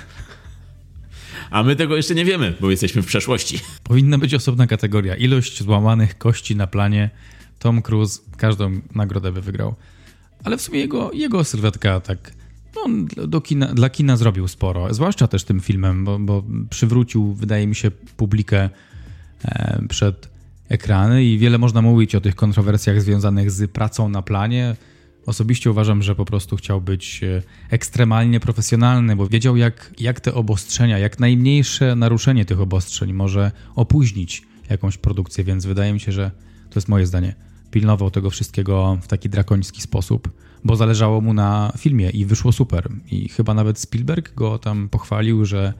[1.51, 3.61] A my tego jeszcze nie wiemy, bo jesteśmy w przeszłości.
[3.85, 5.17] Powinna być osobna kategoria.
[5.17, 7.11] Ilość złamanych kości na planie.
[7.59, 9.75] Tom Cruise każdą nagrodę by wygrał.
[10.45, 12.33] Ale w sumie jego, jego sylwetka tak
[12.77, 17.67] on do kina, dla kina zrobił sporo, zwłaszcza też tym filmem, bo, bo przywrócił, wydaje
[17.67, 18.71] mi się, publikę
[19.45, 20.29] e, przed
[20.69, 24.77] ekrany i wiele można mówić o tych kontrowersjach związanych z pracą na planie.
[25.27, 30.35] Osobiście uważam, że po prostu chciał być e, ekstremalnie profesjonalny, bo wiedział, jak, jak te
[30.35, 36.31] obostrzenia, jak najmniejsze naruszenie tych obostrzeń może opóźnić jakąś produkcję, więc wydaje mi się, że
[36.71, 37.35] to jest moje zdanie,
[37.71, 40.31] pilnował tego wszystkiego w taki drakoński sposób,
[40.65, 42.89] bo zależało mu na filmie i wyszło super.
[43.11, 45.73] I chyba nawet Spielberg go tam pochwalił, że,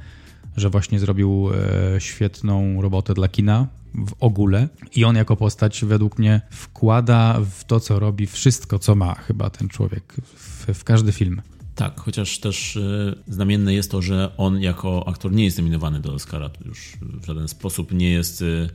[0.57, 1.51] że właśnie zrobił
[1.95, 4.69] e, świetną robotę dla kina w ogóle.
[4.95, 9.51] I on jako postać według mnie wkłada w to, co robi, wszystko, co ma chyba
[9.51, 11.43] ten człowiek w, w każdy film.
[11.75, 16.15] Tak, chociaż też y, znamienne jest to, że on jako aktor nie jest nominowany do
[16.15, 16.51] Oscara.
[16.65, 18.69] Już w żaden sposób nie jest y,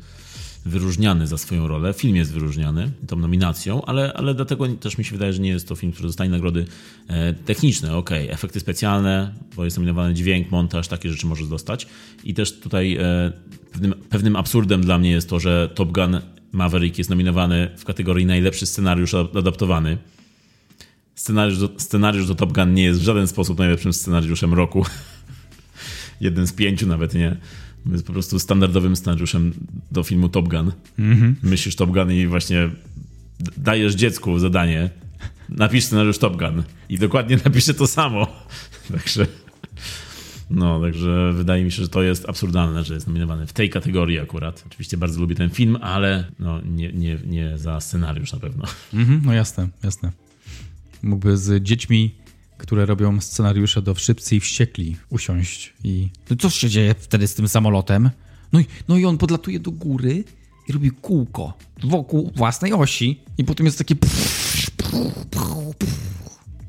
[0.67, 1.93] wyróżniany za swoją rolę.
[1.93, 5.67] Film jest wyróżniany tą nominacją, ale, ale dlatego też mi się wydaje, że nie jest
[5.67, 6.65] to film, który dostanie nagrody
[7.07, 7.95] e, techniczne.
[7.95, 11.87] Ok, efekty specjalne, bo jest nominowany dźwięk, montaż, takie rzeczy może dostać.
[12.23, 13.31] I też tutaj e,
[13.71, 18.25] pewnym, pewnym absurdem dla mnie jest to, że Top Gun Maverick jest nominowany w kategorii
[18.25, 19.97] najlepszy scenariusz adaptowany.
[21.15, 24.85] Scenariusz do, scenariusz do Top Gun nie jest w żaden sposób najlepszym scenariuszem roku.
[26.21, 27.37] Jeden z pięciu nawet nie.
[27.91, 29.53] Jest po prostu standardowym scenariuszem
[29.91, 30.71] do filmu Top Gun.
[30.99, 31.33] Mm-hmm.
[31.43, 32.69] Myślisz Top Gun i właśnie
[33.57, 34.89] dajesz dziecku zadanie,
[35.49, 38.27] napisz scenariusz Top Gun i dokładnie napisze to samo.
[38.91, 39.27] Także
[40.49, 44.19] no, także wydaje mi się, że to jest absurdalne, że jest nominowany w tej kategorii
[44.19, 44.63] akurat.
[44.67, 48.65] Oczywiście bardzo lubię ten film, ale no, nie, nie, nie za scenariusz na pewno.
[48.93, 50.11] Mm-hmm, no jasne, jasne.
[51.03, 52.15] Mógłby z dziećmi
[52.57, 56.09] które robią scenariusze do Wszyscy i Wściekli usiąść i...
[56.29, 58.09] No co się dzieje wtedy z tym samolotem?
[58.53, 60.23] No i, no i on podlatuje do góry
[60.67, 63.95] i robi kółko wokół własnej osi i potem jest takie...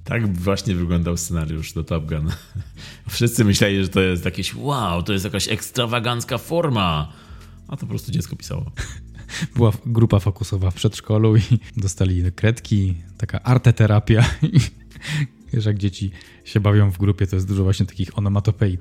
[0.05, 2.31] Tak właśnie wyglądał scenariusz do Top Gun.
[3.09, 7.13] Wszyscy myśleli, że to jest jakieś wow, to jest jakaś ekstrawagancka forma.
[7.69, 8.71] A to po prostu dziecko pisało.
[9.57, 11.43] Była grupa fokusowa w przedszkolu i
[11.77, 14.61] dostali kredki, taka arteterapia i
[15.53, 16.11] Wiesz, jak dzieci
[16.45, 18.79] się bawią w grupie, to jest dużo właśnie takich onomatopei.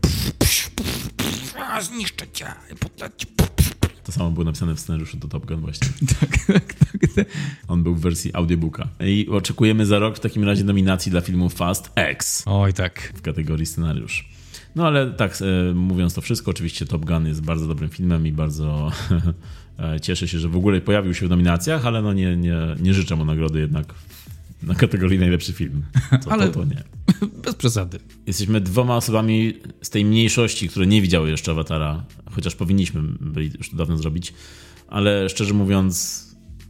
[1.82, 2.46] Zniszczę cię.
[4.04, 5.88] To samo było napisane w scenariuszu do Top Gun właśnie.
[6.20, 7.28] tak, tak, tak.
[7.68, 8.88] On był w wersji audiobooka.
[9.00, 12.44] I oczekujemy za rok w takim razie nominacji dla filmu Fast X.
[12.46, 13.14] Oj, tak.
[13.16, 14.30] W kategorii scenariusz.
[14.76, 18.32] No ale tak, e, mówiąc to wszystko, oczywiście Top Gun jest bardzo dobrym filmem i
[18.32, 18.92] bardzo
[19.80, 22.94] e, cieszę się, że w ogóle pojawił się w nominacjach, ale no nie, nie, nie
[22.94, 23.94] życzę mu nagrody jednak
[24.64, 25.84] na kategorii najlepszy film.
[26.24, 26.84] Co Ale to, to nie.
[27.44, 28.00] Bez przesady.
[28.28, 33.70] Jesteśmy dwoma osobami z tej mniejszości, które nie widziały jeszcze Awatara, chociaż powinniśmy byli już
[33.70, 34.34] to dawno zrobić.
[34.88, 36.24] Ale szczerze mówiąc,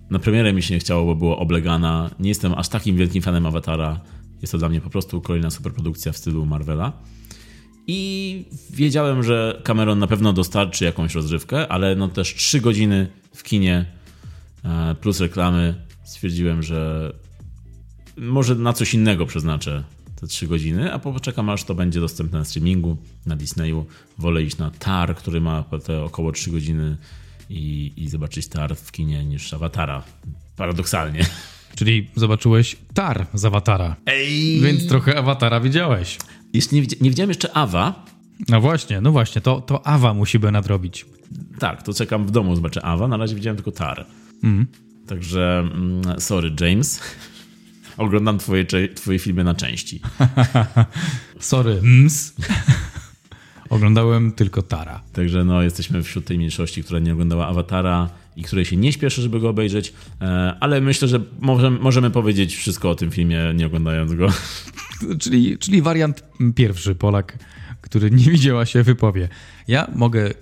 [0.10, 2.10] na premierę mi się nie chciało, bo było oblegana.
[2.19, 4.02] Nie jestem aż takim wielkim fanem Awatara.
[4.41, 6.93] Jest to dla mnie po prostu kolejna superprodukcja w stylu Marvela.
[7.88, 13.43] I wiedziałem, że Cameron na pewno dostarczy jakąś rozrywkę, ale no też trzy godziny w
[13.43, 13.86] kinie
[14.63, 15.76] e, plus reklamy.
[16.04, 17.12] Stwierdziłem, że
[18.17, 19.84] może na coś innego przeznaczę
[20.21, 23.86] te 3 godziny, a poczekam aż to będzie dostępne na streamingu, na Disneyu.
[24.17, 26.97] Wolę iść na Tar, który ma te około 3 godziny
[27.49, 30.03] i, i zobaczyć Tar w kinie niż Awatara.
[30.56, 31.25] Paradoksalnie.
[31.75, 33.95] Czyli zobaczyłeś Tar z Awatara.
[34.06, 34.60] Ej!
[34.62, 36.17] Więc trochę Awatara widziałeś.
[36.53, 38.06] Jeszcze nie, nie widziałem jeszcze Awa.
[38.49, 41.06] No właśnie, no właśnie, to, to Awa musimy nadrobić.
[41.60, 43.08] Tak, to czekam w domu, zobaczę Awa.
[43.08, 44.06] Na razie widziałem tylko Tar.
[44.43, 44.67] Mm.
[45.08, 45.69] Także,
[46.19, 47.01] sorry, James
[47.97, 50.01] oglądam twoje, twoje filmy na części.
[51.39, 52.33] Sorry, ms.
[53.69, 55.03] Oglądałem tylko Tara.
[55.13, 59.21] Także no, jesteśmy wśród tej mniejszości, która nie oglądała Awatara i której się nie śpieszy,
[59.21, 63.65] żeby go obejrzeć, e, ale myślę, że możemy, możemy powiedzieć wszystko o tym filmie, nie
[63.65, 64.27] oglądając go.
[65.21, 66.23] Czyli, czyli wariant
[66.55, 67.38] pierwszy, Polak,
[67.81, 69.29] który nie widziała się, wypowie.
[69.67, 70.33] Ja mogę,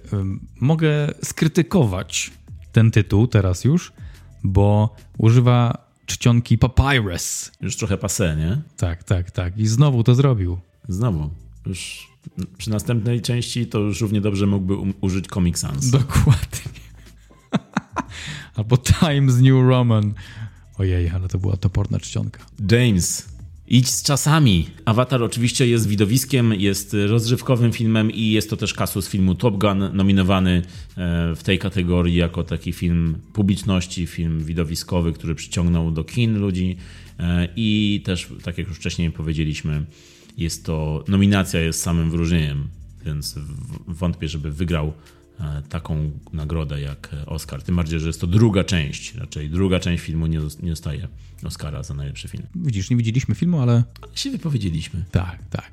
[0.59, 2.31] mogę skrytykować
[2.71, 3.91] ten tytuł teraz już,
[4.43, 7.51] bo używa czcionki Papyrus.
[7.61, 8.61] Już trochę pase, nie?
[8.77, 9.57] Tak, tak, tak.
[9.57, 10.59] I znowu to zrobił.
[10.87, 11.29] Znowu.
[11.65, 12.07] Już
[12.57, 15.89] przy następnej części to już równie dobrze mógłby um użyć Comic Sans.
[15.89, 16.61] Dokładnie.
[18.55, 20.13] Albo Times New Roman.
[20.77, 22.45] Ojej, ale to była toporna czcionka.
[22.71, 23.34] James,
[23.67, 24.69] Idź z czasami.
[24.85, 29.89] Avatar oczywiście jest widowiskiem, jest rozrywkowym filmem i jest to też kasus filmu Top Gun,
[29.93, 30.61] nominowany
[30.97, 36.77] e, w tej kategorii jako taki film publiczności, film widowiskowy, który przyciągnął do kin ludzi
[37.19, 39.85] e, i też, tak jak już wcześniej powiedzieliśmy,
[40.37, 42.67] jest to, nominacja jest samym wyróżnieniem,
[43.05, 43.35] więc
[43.87, 44.93] wątpię, żeby wygrał
[45.69, 47.63] taką nagrodę jak Oscar.
[47.63, 51.07] Tym bardziej, że jest to druga część, raczej druga część filmu nie, nie dostaje
[51.43, 52.43] Oscara za najlepszy film.
[52.55, 53.83] Widzisz, nie widzieliśmy filmu, ale...
[54.01, 55.05] ale się wypowiedzieliśmy.
[55.11, 55.71] Tak, tak.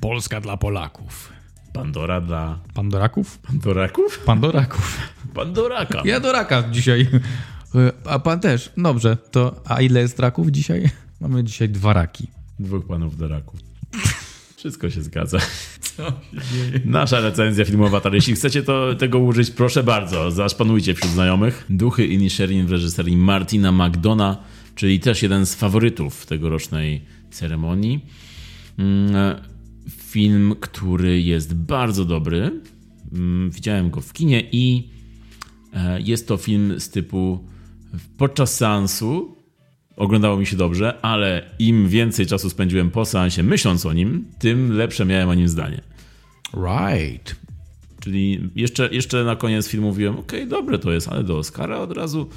[0.00, 1.32] Polska dla Polaków.
[1.72, 2.58] Pandora dla...
[2.74, 3.38] Pandoraków?
[3.38, 4.18] Pandoraków?
[4.18, 4.98] Pandoraków.
[5.34, 6.02] Pandoraka.
[6.04, 7.08] Ja do raka dzisiaj.
[7.74, 8.72] E, a pan też.
[8.76, 10.90] Dobrze, to a ile jest raków dzisiaj?
[11.20, 12.26] Mamy dzisiaj dwa raki.
[12.58, 13.60] Dwóch panów do raków.
[14.56, 15.38] Wszystko się zgadza.
[16.84, 18.14] Nasza recenzja filmu Avatar.
[18.14, 21.66] Jeśli chcecie to, tego użyć, proszę bardzo, zaszpanujcie wśród znajomych.
[21.70, 24.36] Duchy Inisherin w reżyserii Martina McDona,
[24.74, 28.00] czyli też jeden z faworytów tegorocznej ceremonii.
[28.78, 29.36] Mm,
[29.90, 32.60] film, który jest bardzo dobry.
[33.12, 34.88] Mm, widziałem go w kinie i
[35.72, 37.48] e, jest to film z typu
[38.16, 39.36] podczas seansu
[39.96, 44.72] oglądało mi się dobrze, ale im więcej czasu spędziłem po seansie myśląc o nim, tym
[44.72, 45.80] lepsze miałem o nim zdanie.
[46.54, 47.36] Right.
[48.00, 51.78] Czyli jeszcze, jeszcze na koniec filmu mówiłem, okej, okay, dobre to jest, ale do Oscara
[51.78, 52.28] od razu.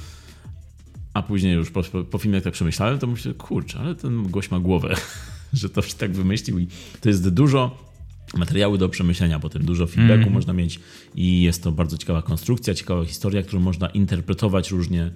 [1.14, 4.52] A później już po, po filmie jak tak przemyślałem, to myślę, kurczę, ale ten gość
[4.52, 4.96] ma głowę,
[5.54, 6.60] że to się tak wymyślił.
[6.60, 6.68] I
[7.02, 7.88] to jest dużo
[8.38, 10.34] materiały do przemyślenia, potem dużo feedbacku mm.
[10.34, 10.80] można mieć
[11.16, 15.12] i jest to bardzo ciekawa konstrukcja, ciekawa historia, którą można interpretować różnie.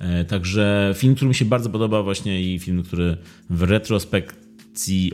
[0.00, 3.16] E, także film, który mi się bardzo podoba właśnie i film, który
[3.50, 5.12] w retrospekcji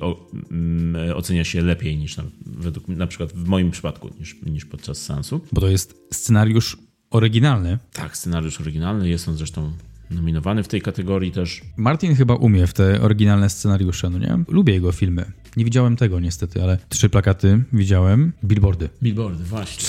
[0.51, 4.99] mm, ocenia się lepiej niż na, według, na przykład w moim przypadku niż, niż podczas
[4.99, 5.41] sensu.
[5.53, 6.77] Bo to jest scenariusz
[7.11, 7.79] oryginalny.
[7.93, 9.09] Tak, scenariusz oryginalny.
[9.09, 9.73] Jest on zresztą
[10.11, 11.63] nominowany w tej kategorii też.
[11.77, 14.45] Martin chyba umie w te oryginalne scenariusze, no nie?
[14.49, 15.33] Lubię jego filmy.
[15.57, 18.33] Nie widziałem tego niestety, ale trzy plakaty widziałem.
[18.45, 18.89] Billboardy.
[19.03, 19.89] Billboardy, właśnie.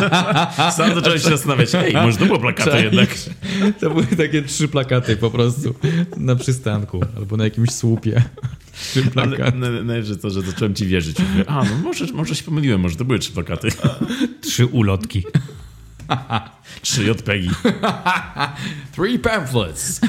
[0.76, 2.84] Sam zacząłem się zastanawiać, ej, może to było plakaty Cześć.
[2.84, 3.08] jednak.
[3.80, 5.74] To były takie trzy plakaty po prostu
[6.16, 8.22] na przystanku albo na jakimś słupie.
[8.90, 9.58] Trzy plakaty.
[9.84, 11.18] Najlepsze to, że zacząłem ci wierzyć.
[11.18, 13.68] Mówię, a, no może, może się pomyliłem, może to były trzy plakaty.
[14.40, 15.24] Trzy ulotki.
[16.82, 17.50] Trzy JPEGi.
[18.96, 20.00] Three pamphlets.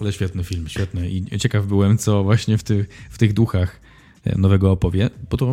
[0.00, 1.10] Ale świetny film, świetny.
[1.10, 3.80] I ciekaw byłem, co właśnie w, tych w tych duchach
[4.24, 5.10] e, nowego opowie,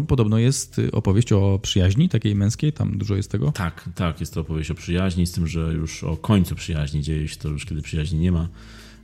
[0.08, 3.52] podobno jest opowieść o przyjaźni takiej męskiej, tam dużo jest tego?
[3.52, 7.28] Tak, tak, jest to opowieść o przyjaźni, z tym, że już o końcu przyjaźni dzieje
[7.28, 8.48] się to już, kiedy przyjaźni nie ma.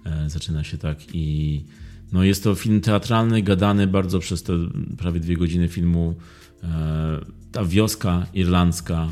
[0.05, 1.63] E, zaczyna się tak i
[2.11, 4.53] no jest to film teatralny, gadany bardzo przez te
[4.97, 6.15] prawie dwie godziny filmu.
[6.63, 7.19] E,
[7.51, 9.07] ta wioska irlandzka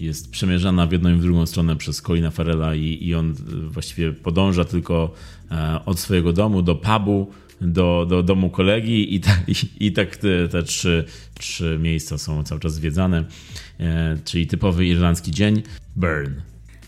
[0.00, 3.34] jest przemierzana w jedną i w drugą stronę przez Colina Farrella i, i on
[3.68, 5.14] właściwie podąża tylko
[5.86, 10.48] od swojego domu do pubu, do, do domu kolegi i, ta, i, i tak te,
[10.48, 13.24] te, trzy, trzy miejsca są cały czas zwiedzane,
[13.80, 15.62] e, czyli typowy irlandzki dzień.
[15.96, 16.34] Burn.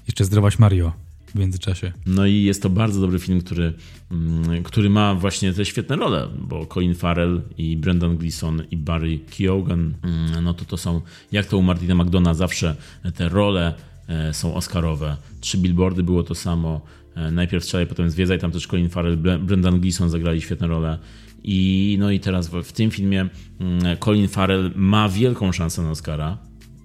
[0.07, 0.93] Jeszcze zdrowaś Mario
[1.27, 1.93] w międzyczasie.
[2.07, 3.73] No i jest to bardzo dobry film, który,
[4.11, 9.19] mm, który ma właśnie te świetne role, bo Colin Farrell i Brendan Gleeson i Barry
[9.39, 11.01] Keoghan, mm, no to to są,
[11.33, 12.77] jak to u Martina McDona zawsze
[13.15, 13.75] te role
[14.09, 15.17] e, są oscarowe.
[15.41, 16.81] Trzy billboardy było to samo.
[17.15, 20.99] E, najpierw strzelaj, potem zwiedzaj, tam też Colin Farrell, Brendan Gleeson zagrali świetne role.
[21.45, 23.29] I, no i teraz w, w tym filmie
[23.61, 26.39] mm, Colin Farrell ma wielką szansę na Oscara.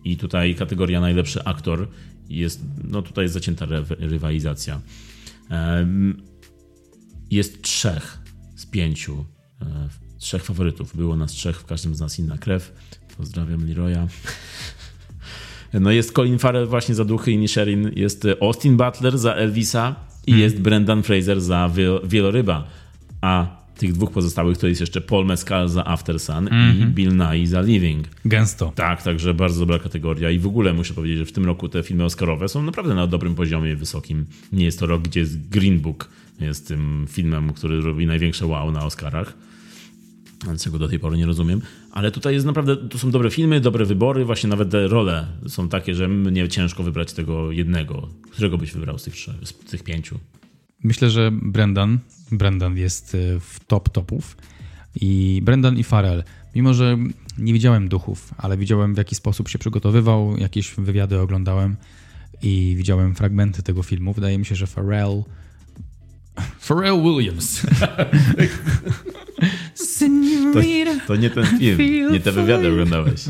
[0.04, 1.88] I tutaj kategoria najlepszy aktor
[2.30, 3.66] jest, no tutaj jest zacięta
[4.00, 4.82] rywalizacja.
[7.32, 8.18] Jest trzech
[8.56, 9.26] z pięciu,
[9.62, 10.96] e, trzech faworytów.
[10.96, 12.74] Było nas trzech, w każdym z nas inna krew.
[13.18, 14.08] Pozdrawiam Leroya.
[15.74, 19.96] No jest Colin Farrell właśnie za Duchy i Nisherin, jest Austin Butler za Elvisa
[20.28, 20.44] i hmm.
[20.44, 21.72] jest Brendan Fraser za
[22.04, 22.68] Wieloryba.
[23.22, 26.74] A tych dwóch pozostałych to jest jeszcze Paul Mescal za After Sun mm -hmm.
[26.74, 26.94] i mhm.
[26.94, 28.08] Bill Nye za Living.
[28.26, 28.72] Gęsto.
[28.76, 31.84] Tak, także bardzo dobra kategoria i w ogóle muszę powiedzieć, że w tym roku te
[31.84, 34.26] filmy oscarowe są naprawdę na dobrym poziomie, wysokim.
[34.52, 36.10] Nie jest to rok, gdzie jest Green Book,
[36.40, 39.47] jest tym filmem, który robi największe wow na Oscarach
[40.60, 43.86] czego do tej pory nie rozumiem, ale tutaj jest naprawdę, to są dobre filmy, dobre
[43.86, 48.10] wybory, właśnie nawet te role są takie, że mnie ciężko wybrać tego jednego.
[48.32, 50.20] Którego byś wybrał z tych, z tych pięciu?
[50.84, 52.00] Myślę, że Brendan,
[52.32, 54.38] Brendan jest e, w top topów
[55.02, 56.24] i Brendan i Farrell,
[56.56, 56.98] mimo że
[57.38, 61.76] nie widziałem duchów, ale widziałem w jaki sposób się przygotowywał, jakieś wywiady oglądałem
[62.42, 64.14] i widziałem fragmenty tego filmu.
[64.14, 65.24] Wydaje mi się, że Farrell
[66.60, 67.62] Pharrell Williams.
[70.54, 70.60] to,
[71.08, 73.24] to nie ten film, nie te wywiady oglądałeś.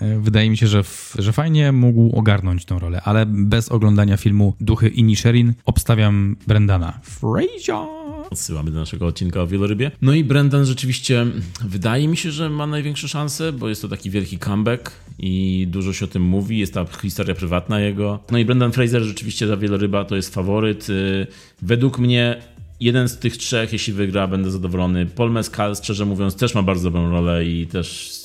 [0.00, 0.82] E, wydaje mi się, że,
[1.18, 7.00] że fajnie mógł ogarnąć tą rolę, ale bez oglądania filmu Duchy Inisherin obstawiam Brendana.
[7.02, 7.99] Fraser!
[8.30, 9.90] Odsyłamy do naszego odcinka o wielorybie.
[10.02, 11.26] No i Brendan rzeczywiście
[11.64, 15.92] wydaje mi się, że ma największe szanse, bo jest to taki wielki comeback i dużo
[15.92, 16.58] się o tym mówi.
[16.58, 18.18] Jest ta historia prywatna jego.
[18.30, 20.90] No i Brendan Fraser rzeczywiście za wieloryba to jest faworyt.
[20.90, 21.26] Y,
[21.62, 22.42] według mnie
[22.80, 25.06] jeden z tych trzech, jeśli wygra, będę zadowolony.
[25.06, 28.18] Paul Mescal, szczerze mówiąc, też ma bardzo dobrą rolę i też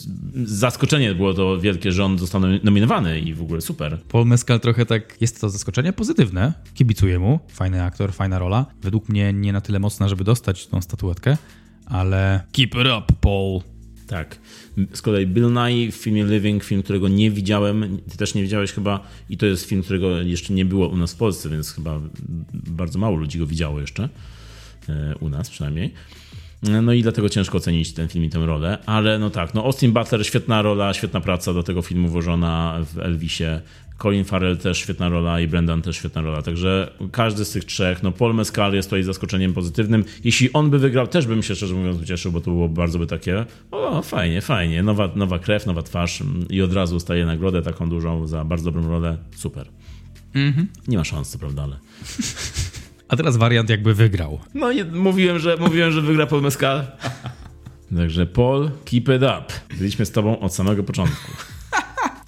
[0.43, 3.99] zaskoczenie było to wielkie, że on został nominowany i w ogóle super.
[4.09, 8.65] Paul Mescal trochę tak, jest to zaskoczenie pozytywne, kibicuję mu, fajny aktor, fajna rola.
[8.81, 11.37] Według mnie nie na tyle mocna, żeby dostać tą statuetkę,
[11.85, 13.61] ale keep it up, Paul.
[14.07, 14.39] Tak.
[14.93, 18.71] Z kolei Bill Nye w filmie Living, film, którego nie widziałem, ty też nie widziałeś
[18.71, 22.01] chyba i to jest film, którego jeszcze nie było u nas w Polsce, więc chyba
[22.53, 24.09] bardzo mało ludzi go widziało jeszcze.
[24.89, 25.93] E, u nas przynajmniej.
[26.81, 29.91] No i dlatego ciężko ocenić ten film i tę rolę, ale no tak, no Austin
[29.91, 33.43] Butler, świetna rola, świetna praca do tego filmu włożona w Elvisie.
[33.97, 36.41] Colin Farrell też świetna rola i Brendan też świetna rola.
[36.41, 40.05] Także każdy z tych trzech, no Paul Mescal jest tutaj zaskoczeniem pozytywnym.
[40.23, 43.07] Jeśli on by wygrał, też bym się szczerze mówiąc ucieszył, bo to było bardzo by
[43.07, 47.89] takie, o fajnie, fajnie, nowa, nowa krew, nowa twarz i od razu staje nagrodę taką
[47.89, 49.17] dużą za bardzo dobrą rolę.
[49.35, 49.67] Super.
[50.35, 50.67] Mhm.
[50.87, 51.77] Nie ma szans, co prawda, ale...
[53.07, 54.39] A teraz wariant jakby wygrał.
[54.53, 56.87] No nie, mówiłem, że, mówiłem, że wygra Paul Mescal.
[57.97, 59.45] Także Paul, keep it up.
[59.77, 61.31] Byliśmy z tobą od samego początku.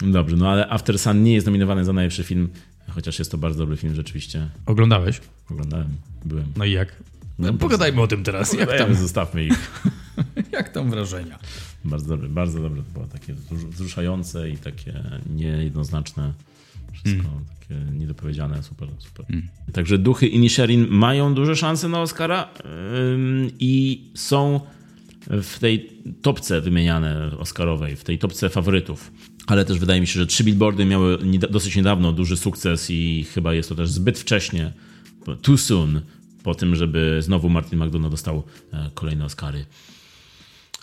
[0.00, 2.48] Dobrze, no ale After Sun nie jest nominowany za najlepszy film,
[2.88, 4.48] chociaż jest to bardzo dobry film rzeczywiście.
[4.66, 5.20] Oglądałeś?
[5.50, 5.88] Oglądałem,
[6.24, 6.46] byłem.
[6.56, 6.96] No i jak?
[7.38, 8.52] No, pogadajmy o tym teraz.
[8.52, 8.94] Jak tam?
[8.94, 9.82] Zostawmy ich.
[10.52, 11.38] jak tam wrażenia?
[11.84, 12.82] Bardzo dobre, bardzo dobre.
[12.82, 13.34] To było takie
[13.70, 16.32] wzruszające i takie niejednoznaczne.
[16.92, 17.44] Wszystko mm.
[17.60, 19.26] takie niedopowiedziane, super, super.
[19.30, 19.48] Mm.
[19.72, 24.60] Także Duchy i Nisherin mają duże szanse na Oscara yy, i są
[25.26, 25.90] w tej
[26.22, 29.12] topce wymieniane Oscarowej, w tej topce faworytów.
[29.46, 31.18] Ale też wydaje mi się, że trzy billboardy miały
[31.50, 34.72] dosyć niedawno duży sukces i chyba jest to też zbyt wcześnie,
[35.42, 36.00] too soon,
[36.42, 39.66] po tym, żeby znowu Martin McDonagh dostał e, kolejne Oscary.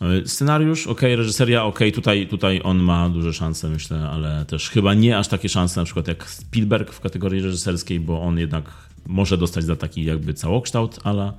[0.02, 4.94] E, scenariusz, ok, reżyseria, ok, tutaj, tutaj on ma duże szanse, myślę, ale też chyba
[4.94, 8.72] nie aż takie szanse, na przykład jak Spielberg w kategorii reżyserskiej, bo on jednak
[9.08, 11.34] może dostać za taki jakby całokształt, ale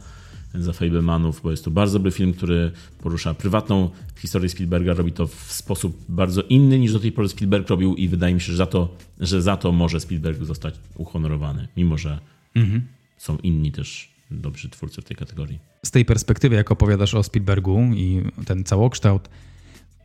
[0.54, 5.26] za Fablemanów, bo jest to bardzo dobry film, który porusza prywatną historię Spielberga, robi to
[5.26, 8.56] w sposób bardzo inny niż do tej pory Spielberg robił i wydaje mi się, że
[8.56, 12.18] za to, że za to może Spielberg zostać uhonorowany, mimo że
[12.54, 12.82] mhm.
[13.18, 15.58] są inni też dobrzy twórcy w tej kategorii.
[15.84, 19.28] Z tej perspektywy, jak opowiadasz o Spielbergu i ten całokształt,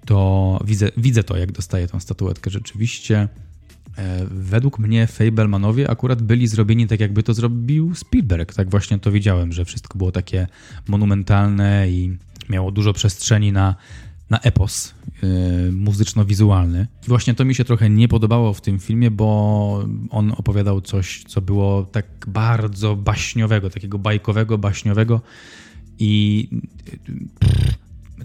[0.05, 3.27] to widzę, widzę to, jak dostaje tą statuetkę rzeczywiście.
[3.97, 8.53] E, według mnie Fablemanowie akurat byli zrobieni tak, jakby to zrobił Spielberg.
[8.53, 10.47] Tak właśnie to widziałem, że wszystko było takie
[10.87, 12.17] monumentalne i
[12.49, 13.75] miało dużo przestrzeni na,
[14.31, 16.87] na epos yy, muzyczno-wizualny.
[17.07, 21.41] Właśnie to mi się trochę nie podobało w tym filmie, bo on opowiadał coś, co
[21.41, 25.21] było tak bardzo baśniowego, takiego bajkowego, baśniowego
[25.99, 26.47] i
[27.39, 27.77] pff,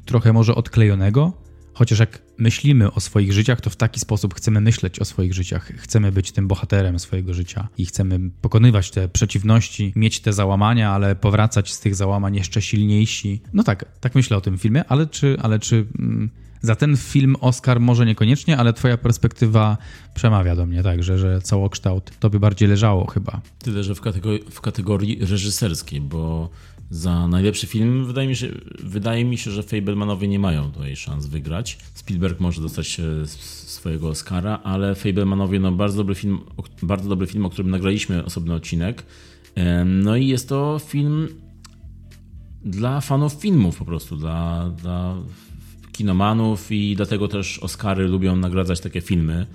[0.04, 1.32] trochę może odklejonego
[1.76, 5.72] Chociaż jak myślimy o swoich życiach, to w taki sposób chcemy myśleć o swoich życiach.
[5.76, 11.14] Chcemy być tym bohaterem swojego życia i chcemy pokonywać te przeciwności, mieć te załamania, ale
[11.14, 13.42] powracać z tych załamań jeszcze silniejsi.
[13.52, 16.30] No tak, tak myślę o tym filmie, ale czy, ale czy mm,
[16.62, 19.78] za ten film Oscar może niekoniecznie, ale twoja perspektywa
[20.14, 23.40] przemawia do mnie, tak, że, całokształt to by bardziej leżało chyba.
[23.58, 26.50] Tyle, że w kategorii, w kategorii reżyserskiej, bo
[26.90, 28.06] za najlepszy film.
[28.06, 28.48] Wydaje mi się,
[28.84, 31.78] wydaje mi się że Fablemanowie nie mają tutaj szans wygrać.
[31.94, 36.40] Spielberg może dostać swojego Oscara, ale Fablemanowie, no bardzo dobry film,
[36.82, 39.06] bardzo dobry film, o którym nagraliśmy osobny odcinek.
[39.84, 41.28] No i jest to film
[42.64, 45.16] dla fanów filmów po prostu, dla, dla
[45.92, 49.46] kinomanów i dlatego też Oscary lubią nagradzać takie filmy.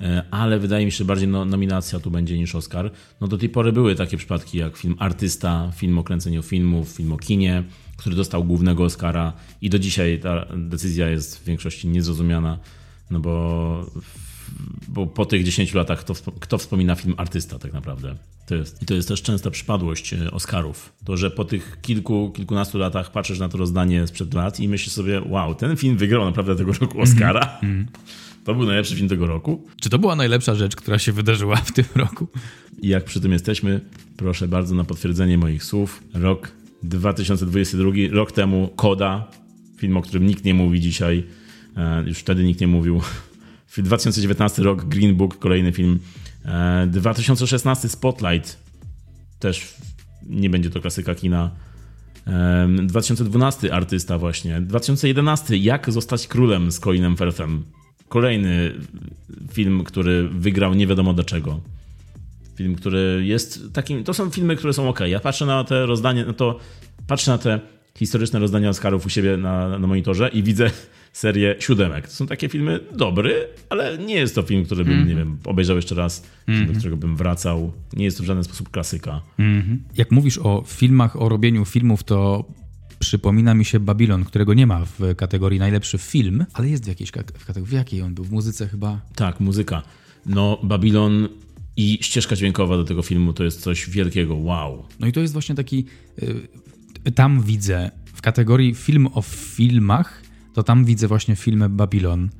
[0.00, 2.90] E, ale wydaje mi się, że bardziej no, nominacja tu będzie niż Oscar.
[3.20, 7.12] No do tej pory były takie przypadki jak film Artysta, film o kręceniu filmów, film
[7.12, 7.62] o kinie,
[7.96, 9.32] który dostał głównego Oscara
[9.62, 12.58] i do dzisiaj ta decyzja jest w większości niezrozumiana,
[13.10, 13.90] no bo,
[14.88, 18.16] bo po tych 10 latach kto, kto wspomina film Artysta tak naprawdę?
[18.46, 20.92] To jest, I to jest też częsta przypadłość e, Oscarów.
[21.04, 24.94] To, że po tych kilku, kilkunastu latach patrzysz na to rozdanie sprzed lat i myślisz
[24.94, 27.58] sobie, wow, ten film wygrał naprawdę tego roku Oscara.
[27.62, 27.98] Mm -hmm.
[28.50, 29.66] To był najlepszy film tego roku.
[29.80, 32.28] Czy to była najlepsza rzecz, która się wydarzyła w tym roku?
[32.82, 33.80] I jak przy tym jesteśmy,
[34.16, 36.02] proszę bardzo na potwierdzenie moich słów.
[36.14, 39.30] Rok 2022, rok temu Koda,
[39.76, 41.26] film, o którym nikt nie mówi dzisiaj,
[41.76, 43.00] e, już wtedy nikt nie mówił.
[43.78, 45.98] 2019 rok Green Book, kolejny film.
[46.86, 48.58] 2016 e, Spotlight,
[49.38, 49.74] też
[50.26, 51.50] nie będzie to klasyka kina.
[52.86, 54.60] 2012 artysta właśnie.
[54.60, 57.64] 2011 Jak zostać królem z Colinem Firthem.
[58.10, 58.72] Kolejny
[59.52, 61.60] film, który wygrał nie wiadomo dlaczego.
[62.56, 64.04] Film, który jest takim.
[64.04, 65.00] To są filmy, które są ok.
[65.06, 66.58] Ja patrzę na te rozdanie, no to
[67.06, 67.60] patrzę na te
[67.98, 70.70] historyczne rozdania Oscarów u siebie na, na monitorze i widzę
[71.12, 72.08] serię siódemek.
[72.08, 75.08] To są takie filmy dobry, ale nie jest to film, który bym, mm -hmm.
[75.08, 76.66] nie wiem, obejrzał jeszcze raz, mm -hmm.
[76.66, 77.72] do którego bym wracał.
[77.92, 79.20] Nie jest to w żaden sposób klasyka.
[79.38, 79.76] Mm -hmm.
[79.96, 82.44] Jak mówisz o filmach, o robieniu filmów, to
[83.00, 87.10] Przypomina mi się Babylon, którego nie ma w kategorii najlepszy film, ale jest w jakiejś
[87.10, 87.66] kategorii.
[87.66, 88.24] W jakiej on był?
[88.24, 89.00] W muzyce chyba?
[89.14, 89.82] Tak, muzyka.
[90.26, 91.28] No, Babylon
[91.76, 94.34] i ścieżka dźwiękowa do tego filmu to jest coś wielkiego.
[94.34, 94.84] Wow.
[95.00, 95.84] No i to jest właśnie taki.
[97.06, 100.22] Y, tam widzę w kategorii film o filmach,
[100.54, 102.30] to tam widzę właśnie filmy Babylon.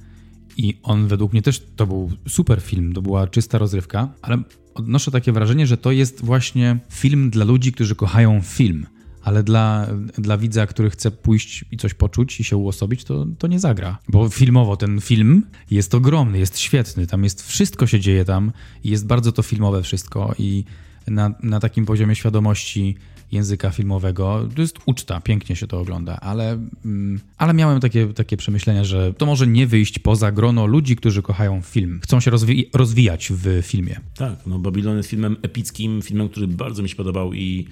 [0.56, 4.42] I on według mnie też to był super film, to była czysta rozrywka, ale
[4.74, 8.86] odnoszę takie wrażenie, że to jest właśnie film dla ludzi, którzy kochają film
[9.22, 9.86] ale dla,
[10.18, 13.98] dla widza, który chce pójść i coś poczuć i się uosobić, to, to nie zagra.
[14.08, 18.52] Bo filmowo ten film jest ogromny, jest świetny, tam jest wszystko się dzieje tam
[18.84, 20.64] i jest bardzo to filmowe wszystko i
[21.06, 22.96] na, na takim poziomie świadomości
[23.32, 24.48] języka filmowego.
[24.54, 29.14] To jest uczta, pięknie się to ogląda, ale, mm, ale miałem takie, takie przemyślenia, że
[29.14, 33.62] to może nie wyjść poza grono ludzi, którzy kochają film, chcą się rozwi rozwijać w
[33.62, 34.00] filmie.
[34.14, 37.66] Tak, no Babylon jest filmem epickim, filmem, który bardzo mi się podobał i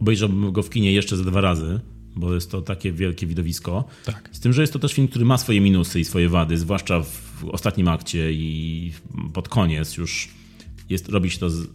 [0.00, 1.80] obejrzałbym go w kinie jeszcze ze dwa razy,
[2.16, 3.84] bo jest to takie wielkie widowisko.
[4.04, 4.28] Tak.
[4.32, 7.02] Z tym, że jest to też film, który ma swoje minusy i swoje wady, zwłaszcza
[7.02, 8.92] w ostatnim akcie i
[9.32, 10.28] pod koniec już
[10.90, 11.66] jest, robi się to, z,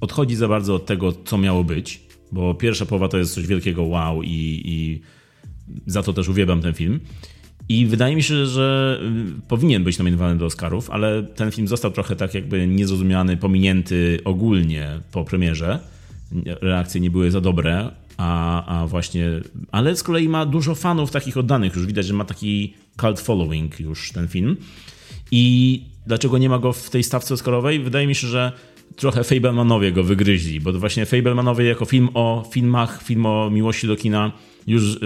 [0.00, 2.00] odchodzi za bardzo od tego, co miało być,
[2.32, 5.00] bo pierwsza połowa to jest coś wielkiego wow i, i
[5.86, 7.00] za to też uwielbiam ten film.
[7.68, 9.00] I wydaje mi się, że
[9.38, 14.20] y, powinien być nominowany do Oscarów, ale ten film został trochę tak jakby niezrozumiany, pominięty
[14.24, 15.78] ogólnie po premierze.
[16.60, 19.28] Reakcje nie były za dobre, a, a właśnie.
[19.72, 21.76] Ale z kolei ma dużo fanów takich oddanych.
[21.76, 24.56] Już widać, że ma taki cult following już ten film.
[25.30, 27.80] I dlaczego nie ma go w tej stawce Oscarowej?
[27.80, 28.52] Wydaje mi się, że
[28.96, 33.96] trochę Fablemanowie go wygryźli, bo właśnie Fablemanowie jako film o filmach, film o miłości do
[33.96, 34.32] kina
[34.66, 34.98] już y,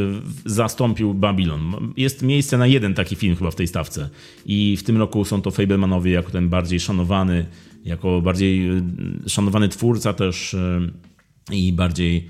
[0.46, 1.92] zastąpił Babylon.
[1.96, 4.08] Jest miejsce na jeden taki film chyba w tej stawce.
[4.46, 7.46] I w tym roku są to Fablemanowie jako ten bardziej szanowany,
[7.84, 8.82] jako bardziej y,
[9.26, 10.92] szanowany twórca też y,
[11.50, 12.28] i bardziej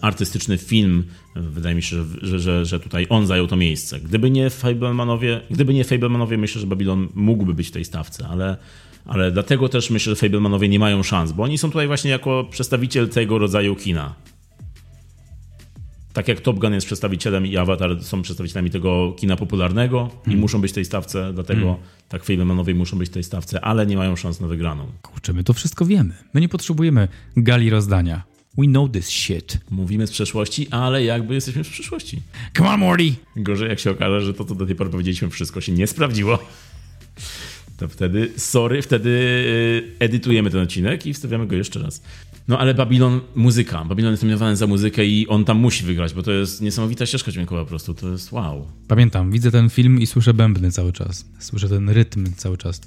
[0.00, 1.04] artystyczny film.
[1.36, 4.00] Wydaje mi się, że, że, że tutaj on zajął to miejsce.
[4.00, 8.56] Gdyby nie Fablemanowie, gdyby nie Fablemanowie, myślę, że Babylon mógłby być w tej stawce, ale
[9.06, 12.46] ale dlatego też myślę, że Fablemanowie nie mają szans, bo oni są tutaj właśnie jako
[12.50, 14.14] przedstawiciel tego rodzaju kina.
[16.12, 20.38] Tak jak Top Gun jest przedstawicielem i Avatar są przedstawicielami tego kina popularnego hmm.
[20.38, 21.82] i muszą być w tej stawce, dlatego hmm.
[22.08, 24.86] tak Fablemanowie muszą być w tej stawce, ale nie mają szans na wygraną.
[25.02, 26.14] Kurczę, my to wszystko wiemy.
[26.34, 28.35] My nie potrzebujemy gali rozdania.
[28.58, 29.58] We know this shit.
[29.70, 32.22] Mówimy z przeszłości, ale jakby jesteśmy w przyszłości.
[32.56, 33.14] Come on, Morty!
[33.36, 36.38] Gorzej jak się okaże, że to, co do tej pory powiedzieliśmy, wszystko się nie sprawdziło
[37.76, 42.02] to wtedy, sorry, wtedy y, edytujemy ten odcinek i wstawiamy go jeszcze raz.
[42.48, 43.84] No ale Babylon, muzyka.
[43.84, 47.32] Babylon jest nominowany za muzykę i on tam musi wygrać, bo to jest niesamowita ścieżka
[47.32, 47.94] dźwiękowa po prostu.
[47.94, 48.66] To jest wow.
[48.88, 51.24] Pamiętam, widzę ten film i słyszę bębny cały czas.
[51.38, 52.80] Słyszę ten rytm cały czas.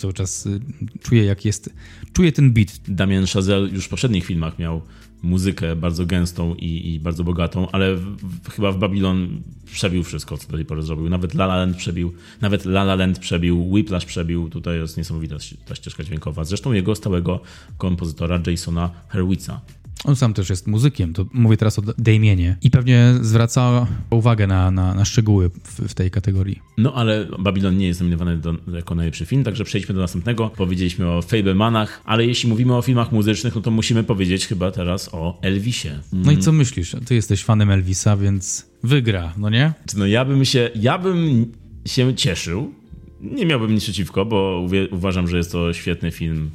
[0.00, 0.60] Cały czas y,
[1.02, 1.70] czuję jak jest,
[2.12, 2.80] czuję ten beat.
[2.88, 4.82] Damien Chazelle już w poprzednich filmach miał
[5.22, 10.48] muzykę bardzo gęstą i, i bardzo bogatą, ale w, chyba w Babylon przebił wszystko, co
[10.48, 11.08] do tej pory zrobił.
[11.08, 14.50] Nawet La La Land przebił, nawet La La Land przebił, Whiplash przebił.
[14.50, 15.36] Tutaj jest niesamowita
[15.66, 16.44] ta ścieżka dźwiękowa.
[16.44, 17.40] Zresztą jego stałego
[17.78, 19.60] kompozytora Jasona Hurwitza.
[20.04, 24.70] On sam też jest muzykiem, to mówię teraz o Damienie i pewnie zwraca uwagę na,
[24.70, 26.58] na, na szczegóły w, w, tej kategorii.
[26.78, 30.50] No ale Babylon nie jest nominowany do, jako najlepszy film, także przejdźmy do następnego.
[30.56, 35.10] Powiedzieliśmy o Fablemanach, ale jeśli mówimy o filmach muzycznych, no to musimy powiedzieć chyba teraz
[35.12, 35.88] o Elvisie.
[35.88, 36.02] Mm.
[36.12, 36.96] No i co myślisz?
[37.06, 39.72] Ty jesteś fanem Elvisa, więc wygra, no nie?
[39.96, 41.52] No ja bym się, ja bym
[41.86, 42.74] się cieszył.
[43.20, 46.50] Nie miałbym nic przeciwko, bo uważam, że jest to świetny film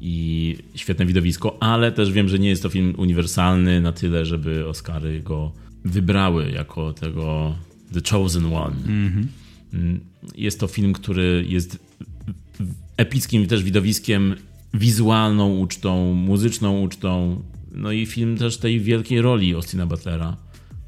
[0.00, 4.68] i świetne widowisko, ale też wiem, że nie jest to film uniwersalny na tyle, żeby
[4.68, 5.52] Oscary go
[5.84, 7.54] wybrały jako tego
[7.92, 8.76] The Chosen One.
[8.76, 9.26] Mm-hmm.
[10.36, 11.78] Jest to film, który jest
[12.96, 14.34] epickim też widowiskiem,
[14.74, 17.42] wizualną ucztą, muzyczną ucztą,
[17.72, 20.36] no i film też tej wielkiej roli Austina Butlera,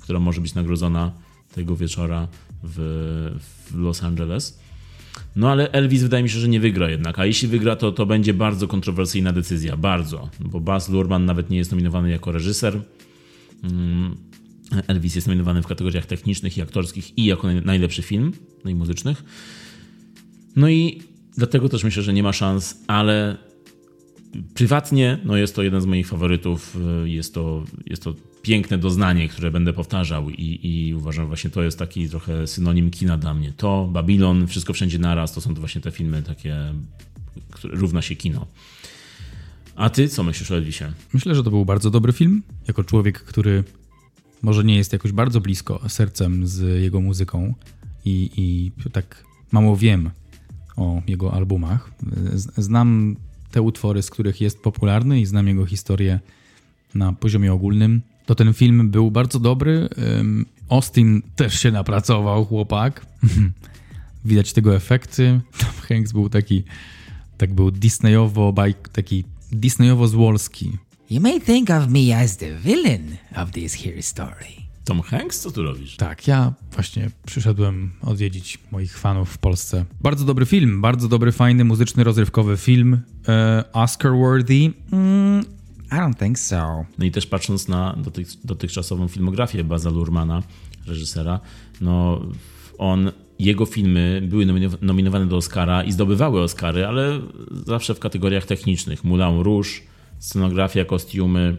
[0.00, 1.12] która może być nagrodzona
[1.54, 2.28] tego wieczora
[2.62, 2.76] w,
[3.70, 4.58] w Los Angeles.
[5.36, 8.06] No ale Elvis wydaje mi się, że nie wygra jednak, a jeśli wygra, to to
[8.06, 12.82] będzie bardzo kontrowersyjna decyzja, bardzo, bo Baz Luhrmann nawet nie jest nominowany jako reżyser.
[13.64, 14.16] Mm,
[14.86, 18.32] Elvis jest nominowany w kategoriach technicznych i aktorskich i jako najlepszy film,
[18.64, 19.24] no i muzycznych.
[20.56, 21.02] No i
[21.36, 23.36] dlatego też myślę, że nie ma szans, ale
[24.54, 26.76] prywatnie no jest to jeden z moich faworytów.
[27.04, 28.14] Jest to, jest to
[28.48, 33.18] piękne doznanie, które będę powtarzał i, i uważam właśnie to jest taki trochę synonim kina
[33.18, 33.52] dla mnie.
[33.56, 36.56] To, Babylon, Wszystko Wszędzie Naraz, to są to właśnie te filmy takie,
[37.50, 38.46] które równa się kino.
[39.76, 40.84] A ty co myślisz o Elvisie?
[41.12, 42.42] Myślę, że to był bardzo dobry film.
[42.68, 43.64] Jako człowiek, który
[44.42, 47.54] może nie jest jakoś bardzo blisko sercem z jego muzyką
[48.04, 50.10] i, i tak mało wiem
[50.76, 51.90] o jego albumach.
[52.56, 53.16] Znam
[53.50, 56.20] te utwory, z których jest popularny i znam jego historię
[56.94, 59.88] na poziomie ogólnym to ten film był bardzo dobry.
[60.68, 63.06] Austin też się napracował, chłopak.
[64.24, 65.40] Widać tego efekty.
[65.58, 66.64] Tom Hanks był taki,
[67.38, 68.54] tak był Disneyowo,
[68.92, 70.72] taki Disneyowo-złolski.
[71.10, 74.46] You may think of me as the villain of this here story.
[74.84, 75.96] Tom Hanks, co tu robisz?
[75.96, 79.84] Tak, ja właśnie przyszedłem odwiedzić moich fanów w Polsce.
[80.00, 83.00] Bardzo dobry film, bardzo dobry, fajny, muzyczny, rozrywkowy film.
[83.28, 84.72] E, Oscar-worthy.
[84.92, 85.44] Mm,
[85.92, 86.84] I don't think so.
[86.98, 90.42] No i też patrząc na dotych, dotychczasową filmografię Baza Lurmana,
[90.86, 91.40] reżysera,
[91.80, 92.20] no
[92.78, 94.46] on, jego filmy były
[94.80, 97.20] nominowane do Oscara i zdobywały Oscary, ale
[97.66, 99.04] zawsze w kategoriach technicznych.
[99.04, 99.68] Moulin Rouge,
[100.18, 101.56] scenografia, kostiumy,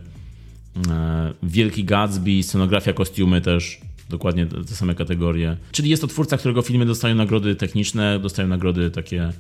[0.89, 5.57] e, Wielki Gatsby, scenografia, kostiumy też, dokładnie te same kategorie.
[5.71, 9.33] Czyli jest to twórca, którego filmy dostają nagrody techniczne, dostają nagrody takie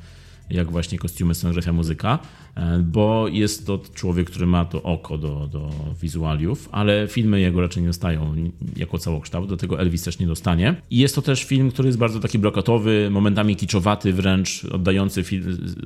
[0.49, 2.19] jak właśnie kostiumy, scenografia, muzyka,
[2.55, 5.71] e, bo jest to człowiek, który ma to oko do, do
[6.01, 8.35] wizualiów, ale filmy jego raczej nie dostają
[8.77, 10.75] jako całokształt, do tego Elvis też nie dostanie.
[10.91, 15.23] I jest to też film, który jest bardzo taki brokatowy, momentami kiczowaty wręcz, oddający,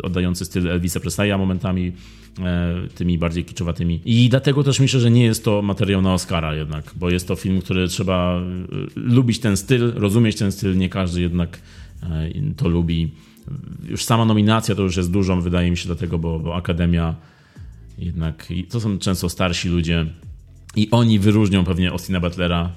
[0.04, 1.92] oddający styl Elvisa Presleya momentami
[2.40, 4.02] e, tymi bardziej kiczowatymi.
[4.06, 7.36] I dlatego też myślę, że nie jest to materiał na Oscara jednak, bo jest to
[7.36, 8.44] film, który trzeba e,
[8.96, 11.60] lubić ten styl, rozumieć ten styl, nie każdy jednak
[12.58, 13.12] to lubi
[13.84, 17.16] już sama nominacja to już jest dużą, wydaje mi się, dlatego, bo, bo Akademia
[17.98, 20.06] jednak to są często starsi ludzie
[20.76, 22.72] i oni wyróżnią pewnie Austina Butlera.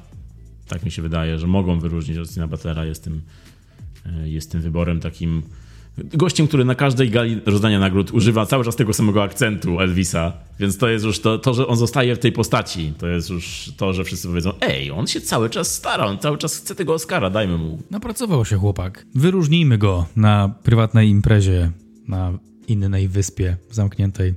[0.69, 2.85] Tak mi się wydaje, że mogą wyróżnić Austina Butlera.
[2.85, 3.23] Jest tym,
[4.07, 5.43] e, jest tym wyborem takim
[5.99, 10.79] gościem, który na każdej gali rozdania nagród używa cały czas tego samego akcentu Elvisa, więc
[10.79, 13.93] to jest już to, to, że on zostaje w tej postaci, to jest już to,
[13.93, 17.31] że wszyscy powiedzą, ej, on się cały czas stara, on cały czas chce tego Oscara,
[17.31, 17.83] dajmy mu.
[17.91, 19.07] Napracował się chłopak.
[19.15, 21.71] Wyróżnijmy go na prywatnej imprezie,
[22.09, 22.39] na
[22.69, 24.35] innej wyspie zamkniętej,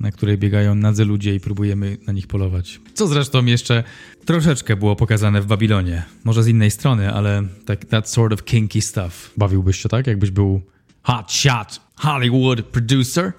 [0.00, 2.80] na której biegają nadzy ludzie i próbujemy na nich polować.
[2.94, 3.84] Co zresztą jeszcze
[4.24, 6.02] troszeczkę było pokazane w Babilonie.
[6.24, 9.30] Może z innej strony, ale tak that sort of kinky stuff.
[9.36, 10.62] Bawiłbyś się tak, jakbyś był
[11.08, 13.32] Hot shot Hollywood producer.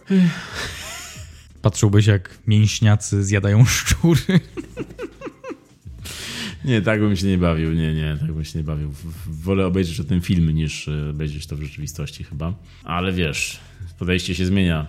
[1.61, 4.39] Patrzyłbyś jak mięśniacy zjadają szczury.
[6.65, 7.73] Nie, tak bym się nie bawił.
[7.73, 8.93] Nie, nie, tak bym się nie bawił.
[9.27, 12.53] Wolę obejrzeć o tym film niż e, obejrzeć to w rzeczywistości chyba.
[12.83, 13.59] Ale wiesz,
[13.99, 14.87] podejście się zmienia.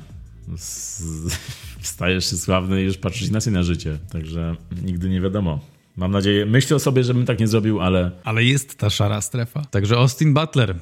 [1.80, 3.98] Stajesz się sławny i już patrzysz inaczej na życie.
[4.12, 5.60] Także nigdy nie wiadomo.
[5.96, 8.10] Mam nadzieję, myślę o sobie, żebym tak nie zrobił, ale.
[8.24, 9.64] Ale jest ta szara strefa.
[9.64, 10.74] Także Austin Butler,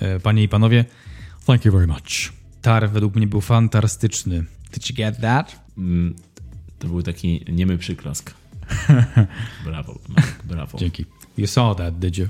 [0.00, 0.84] e, panie i panowie,
[1.48, 2.32] Thank you very much.
[2.62, 4.44] Tar według mnie był fantastyczny.
[4.72, 5.64] Did you get that?
[5.78, 6.14] Mm,
[6.78, 8.34] to był taki niemy przyklask.
[9.64, 9.98] brawo,
[10.44, 10.78] brawo.
[10.78, 11.04] Dzięki.
[11.38, 12.28] You saw that, did you?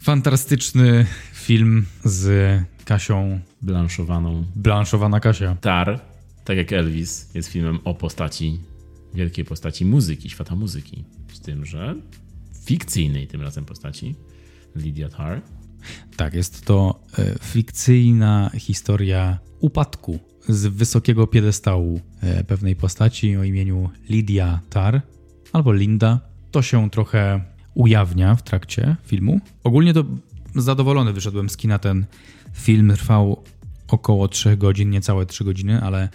[0.00, 3.40] Fantastyczny film z Kasią.
[3.62, 4.44] Blanszowaną.
[4.56, 5.56] Blanszowana Kasia.
[5.60, 6.00] Tar,
[6.44, 8.60] tak jak Elvis, jest filmem o postaci,
[9.14, 11.04] wielkiej postaci muzyki, świata muzyki.
[11.32, 11.94] Z tym, że
[12.64, 14.14] fikcyjnej tym razem postaci,
[14.76, 15.42] Lydia Tar,
[16.16, 20.18] tak, jest to e, fikcyjna historia upadku
[20.48, 25.02] z wysokiego piedestału e, pewnej postaci o imieniu Lydia Tar
[25.52, 26.20] albo Linda.
[26.50, 27.40] To się trochę
[27.74, 29.40] ujawnia w trakcie filmu.
[29.64, 30.04] Ogólnie to
[30.54, 31.78] zadowolony wyszedłem z kina.
[31.78, 32.06] Ten
[32.52, 33.44] film trwał
[33.88, 36.08] około 3 godzin, niecałe 3 godziny, ale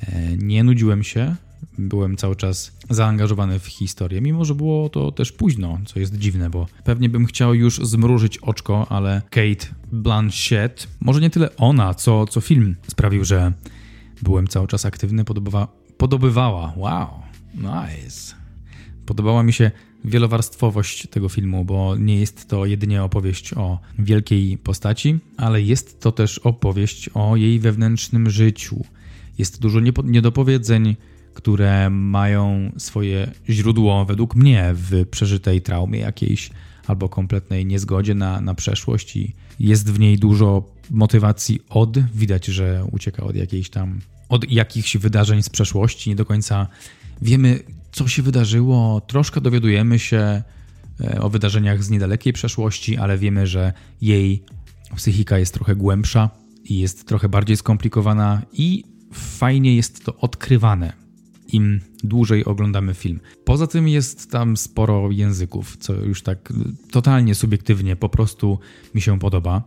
[0.00, 1.36] e, nie nudziłem się
[1.78, 6.50] byłem cały czas zaangażowany w historię, mimo że było to też późno, co jest dziwne,
[6.50, 12.26] bo pewnie bym chciał już zmrużyć oczko, ale Kate Blanchett, może nie tyle ona, co,
[12.26, 13.52] co film sprawił, że
[14.22, 17.08] byłem cały czas aktywny, podoba, podobywała, wow,
[17.54, 18.34] nice.
[19.06, 19.70] Podobała mi się
[20.04, 26.12] wielowarstwowość tego filmu, bo nie jest to jedynie opowieść o wielkiej postaci, ale jest to
[26.12, 28.84] też opowieść o jej wewnętrznym życiu.
[29.38, 30.96] Jest dużo niedopowiedzeń,
[31.36, 36.50] które mają swoje źródło, według mnie, w przeżytej traumie jakiejś
[36.86, 42.84] albo kompletnej niezgodzie na, na przeszłość i jest w niej dużo motywacji od, widać, że
[42.92, 46.66] ucieka od jakiejś tam, od jakichś wydarzeń z przeszłości, nie do końca
[47.22, 47.60] wiemy,
[47.92, 50.42] co się wydarzyło, troszkę dowiadujemy się
[51.00, 54.42] e, o wydarzeniach z niedalekiej przeszłości, ale wiemy, że jej
[54.96, 56.30] psychika jest trochę głębsza
[56.64, 61.05] i jest trochę bardziej skomplikowana i fajnie jest to odkrywane
[61.48, 63.20] im dłużej oglądamy film.
[63.44, 66.52] Poza tym jest tam sporo języków, co już tak
[66.90, 68.58] totalnie subiektywnie po prostu
[68.94, 69.62] mi się podoba.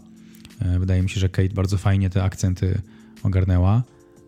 [0.60, 2.82] E, wydaje mi się, że Kate bardzo fajnie te akcenty
[3.24, 3.84] ogarnęła.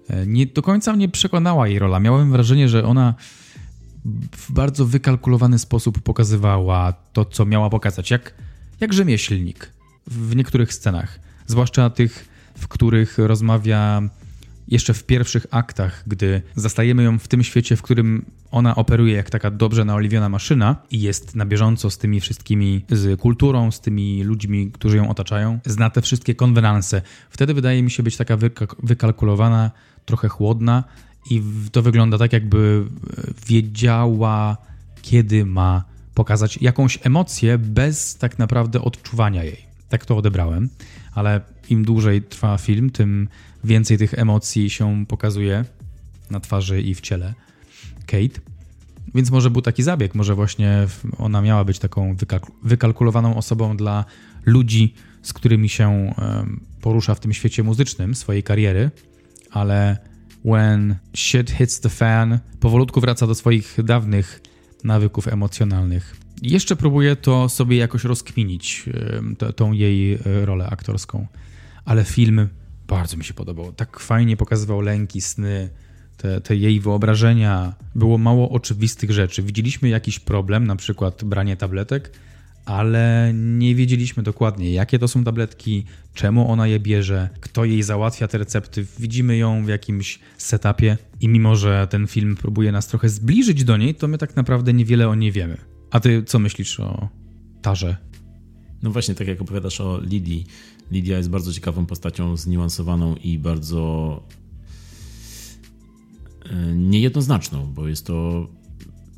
[0.10, 1.99] E, nie do końca mnie przekonała jej rola.
[1.99, 3.16] Miałem wrażenie, że ona
[4.32, 8.34] w bardzo wykalkulowany sposób pokazywała to, co miała pokazać, jak,
[8.80, 9.72] jak rzemieślnik
[10.08, 12.28] w niektórych scenach, zwłaszcza tych,
[12.58, 14.02] w których rozmawia
[14.72, 19.30] jeszcze w pierwszych aktach, gdy zastajemy ją w tym świecie, w którym ona operuje jak
[19.30, 24.24] taka dobrze naoliwiona maszyna i jest na bieżąco z tymi wszystkimi, z kulturą, z tymi
[24.24, 27.01] ludźmi, którzy ją otaczają, zna te wszystkie konwenanse.
[27.30, 28.38] Wtedy wydaje mi się być taka
[28.84, 29.72] wykalkulowana,
[30.05, 30.84] trochę chłodna
[31.30, 31.41] i
[31.72, 32.86] to wygląda tak, jakby
[33.47, 34.57] wiedziała,
[35.01, 39.57] kiedy ma pokazać jakąś emocję bez tak naprawdę odczuwania jej.
[39.89, 40.69] Tak to odebrałem,
[41.13, 41.41] ale
[41.72, 43.28] im dłużej trwa film, tym
[43.63, 45.65] więcej tych emocji się pokazuje
[46.30, 47.34] na twarzy i w ciele.
[48.05, 48.41] Kate.
[49.15, 52.15] Więc może był taki zabieg, może właśnie ona miała być taką
[52.63, 54.05] wykalkulowaną osobą dla
[54.45, 56.13] ludzi, z którymi się
[56.82, 58.91] porusza w tym świecie muzycznym swojej kariery,
[59.51, 59.97] ale
[60.45, 64.41] when shit hits the fan, powolutku wraca do swoich dawnych
[64.84, 66.15] nawyków emocjonalnych.
[66.41, 68.86] Jeszcze próbuję to sobie jakoś rozkminić,
[69.55, 71.28] tą jej e, rolę aktorską,
[71.86, 72.48] ale film
[72.88, 73.74] bardzo mi się podobał.
[73.74, 75.70] Tak fajnie pokazywał lęki, sny,
[76.18, 77.74] te, te, jej wyobrażenia.
[77.96, 79.44] Było mało oczywistych rzeczy.
[79.44, 82.12] Widzieliśmy jakiś problem, na przykład branie tabletek,
[82.66, 88.28] ale nie wiedzieliśmy dokładnie, jakie to są tabletki, czemu ona je bierze, kto jej załatwia
[88.28, 88.86] te recepty.
[89.00, 93.78] Widzimy ją w jakimś setupie i mimo, że ten film próbuje nas trochę zbliżyć do
[93.78, 95.58] niej, to my tak naprawdę niewiele o niej wiemy.
[95.92, 97.10] A ty co myślisz o
[97.62, 97.98] Tarze?
[98.84, 100.46] No właśnie, tak jak opowiadasz o Lidii.
[100.92, 104.24] Lidia jest bardzo ciekawą postacią, zniuansowaną i bardzo
[106.46, 108.48] e, niejednoznaczną, bo jest to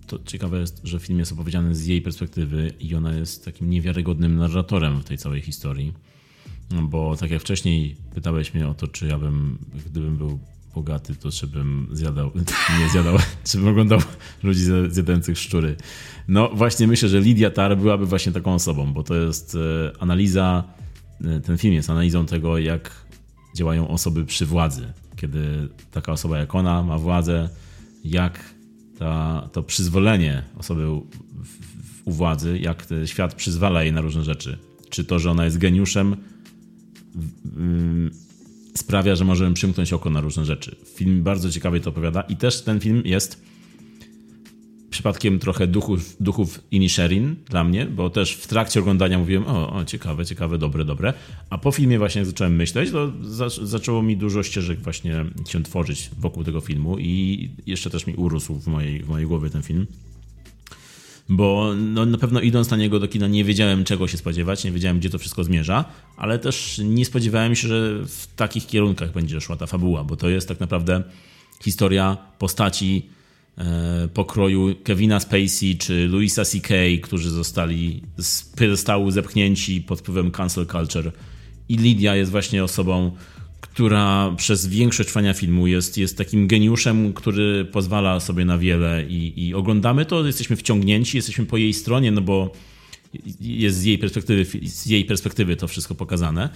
[0.08, 4.36] to ciekawe jest, że film jest opowiedziany z jej perspektywy i ona jest takim niewiarygodnym
[4.36, 5.94] narratorem w tej całej historii.
[6.82, 10.40] Bo tak jak wcześniej pytałeś mnie o to, czy ja bym, gdybym był
[10.76, 12.32] bogaty, to czy bym zjadał,
[12.80, 13.18] nie zjadał,
[13.48, 14.00] czy bym oglądał
[14.44, 15.76] ludzi zjadających szczury.
[16.28, 20.64] No właśnie myślę, że Lidia Tar byłaby właśnie taką osobą, bo to jest e, analiza,
[21.44, 23.06] ten film jest analizą tego, jak
[23.56, 24.94] działają osoby przy władzy.
[25.16, 27.50] Kiedy taka osoba jak ona ma władzę,
[28.04, 28.54] jak
[29.00, 31.08] ta, to przyzwolenie osoby u,
[32.06, 34.58] u władzy, jak świat przyzwala jej na różne rzeczy.
[34.90, 36.16] Czy to, że ona jest geniuszem,
[38.78, 40.76] sprawia, że możemy przymknąć oko na różne rzeczy.
[40.96, 43.44] Film bardzo ciekawie to opowiada i też ten film jest
[44.94, 49.86] przypadkiem trochę duchów, duchów Inisherin dla mnie, bo też w trakcie oglądania mówiłem, o, o
[49.86, 51.14] ciekawe, ciekawe, dobre, dobre.
[51.50, 55.64] A po filmie właśnie jak zacząłem myśleć, to za, zaczęło mi dużo ścieżek właśnie się
[55.64, 59.64] tworzyć wokół tego filmu i jeszcze też mi urósł w mojej, w mojej głowie ten
[59.64, 59.88] film.
[61.30, 64.72] Bo no, na pewno idąc na niego do kina nie wiedziałem czego się spodziewać, nie
[64.72, 65.86] wiedziałem gdzie to wszystko zmierza,
[66.18, 70.30] ale też nie spodziewałem się, że w takich kierunkach będzie szła ta fabuła, bo to
[70.30, 71.04] jest tak naprawdę
[71.64, 73.10] historia postaci
[74.14, 81.12] pokroju Kevina Spacey czy Louisa C.K., którzy zostali z piedestału zepchnięci pod wpływem cancel culture.
[81.70, 83.12] I Lidia jest właśnie osobą,
[83.62, 89.48] która przez większość trwania filmu jest, jest takim geniuszem, który pozwala sobie na wiele i,
[89.48, 92.52] i oglądamy to, jesteśmy wciągnięci, jesteśmy po jej stronie, no bo
[93.42, 96.50] jest z jej perspektywy, z jej perspektywy to wszystko pokazane.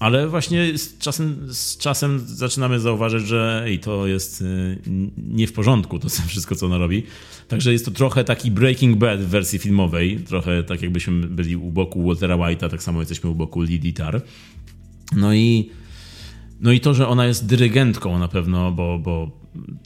[0.00, 4.78] Ale właśnie z czasem, z czasem zaczynamy zauważyć, że ej, to jest y,
[5.16, 7.02] nie w porządku, to wszystko, co ona robi.
[7.48, 11.70] Także jest to trochę taki Breaking Bad w wersji filmowej, trochę tak jakbyśmy byli u
[11.70, 14.22] boku Waltera White'a, tak samo jesteśmy u boku Lidii Tar.
[15.16, 15.70] No i,
[16.60, 19.30] no i to, że ona jest dyrygentką na pewno, bo, bo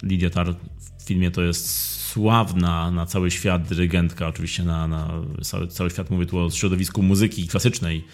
[0.02, 0.54] Lidia Tar
[0.98, 5.10] w filmie to jest sławna na cały świat dyrygentka, oczywiście na, na
[5.42, 8.04] cały, cały świat, mówię tu o środowisku muzyki klasycznej,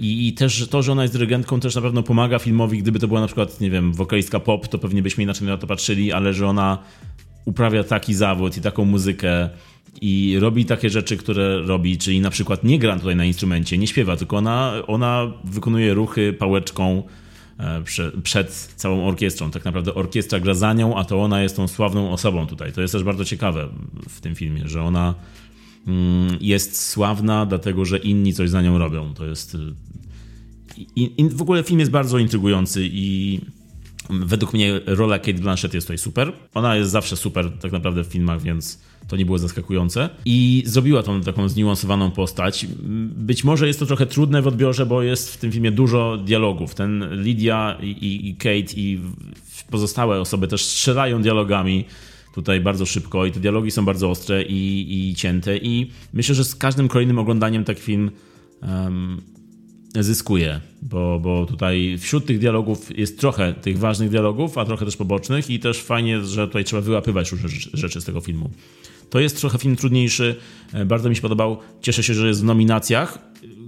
[0.00, 2.78] I, I, też to, że ona jest dyrygentką, też na pewno pomaga filmowi.
[2.78, 5.66] Gdyby to była na przykład, nie wiem, wokalistka pop, to pewnie byśmy inaczej na to
[5.66, 6.78] patrzyli, ale że ona
[7.44, 9.48] uprawia taki zawód i taką muzykę
[10.00, 13.86] i robi takie rzeczy, które robi, czyli na przykład nie gra tutaj na instrumencie, nie
[13.86, 17.02] śpiewa, tylko ona, ona wykonuje ruchy pałeczką
[17.58, 17.82] e,
[18.22, 19.50] przed całą orkiestrą.
[19.50, 22.72] Tak naprawdę orkiestra gra za nią, a to ona jest tą sławną osobą tutaj.
[22.72, 23.68] To jest też bardzo ciekawe
[24.08, 25.14] w tym filmie, że ona
[26.40, 29.14] jest sławna, dlatego że inni coś za nią robią.
[29.14, 29.54] To jest.
[29.54, 33.40] Y, w ogóle film jest bardzo intrygujący i
[34.10, 36.32] według mnie rola Kate Blanchett jest tutaj super.
[36.54, 38.78] Ona jest zawsze super tak naprawdę w filmach, więc
[39.08, 40.08] to nie było zaskakujące.
[40.24, 42.66] I zrobiła tą taką zniuansowaną postać.
[43.16, 46.74] Być może jest to trochę trudne w odbiorze, bo jest w tym filmie dużo dialogów.
[46.74, 49.00] Ten Lydia i Kate i
[49.70, 51.84] pozostałe osoby też strzelają dialogami
[52.38, 56.44] tutaj bardzo szybko i te dialogi są bardzo ostre i, i cięte i myślę, że
[56.44, 58.10] z każdym kolejnym oglądaniem taki film
[58.62, 59.20] um,
[59.94, 64.96] zyskuje, bo, bo tutaj wśród tych dialogów jest trochę tych ważnych dialogów, a trochę też
[64.96, 68.50] pobocznych i też fajnie, że tutaj trzeba wyłapywać różne rzeczy z tego filmu.
[69.10, 70.36] To jest trochę film trudniejszy,
[70.72, 73.18] e, bardzo mi się podobał, cieszę się, że jest w nominacjach.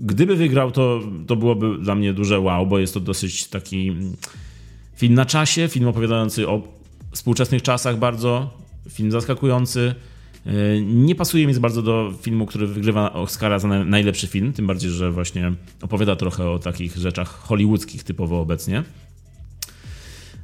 [0.01, 4.17] Gdyby wygrał, to, to byłoby dla mnie duże wow, bo jest to dosyć taki mm,
[4.97, 6.63] film na czasie, film opowiadający o
[7.13, 9.95] współczesnych czasach bardzo, film zaskakujący.
[10.47, 14.91] E, nie pasuje mi bardzo do filmu, który wygrywa Oscara za najlepszy film, tym bardziej,
[14.91, 15.53] że właśnie
[15.83, 18.83] opowiada trochę o takich rzeczach hollywoodzkich typowo obecnie.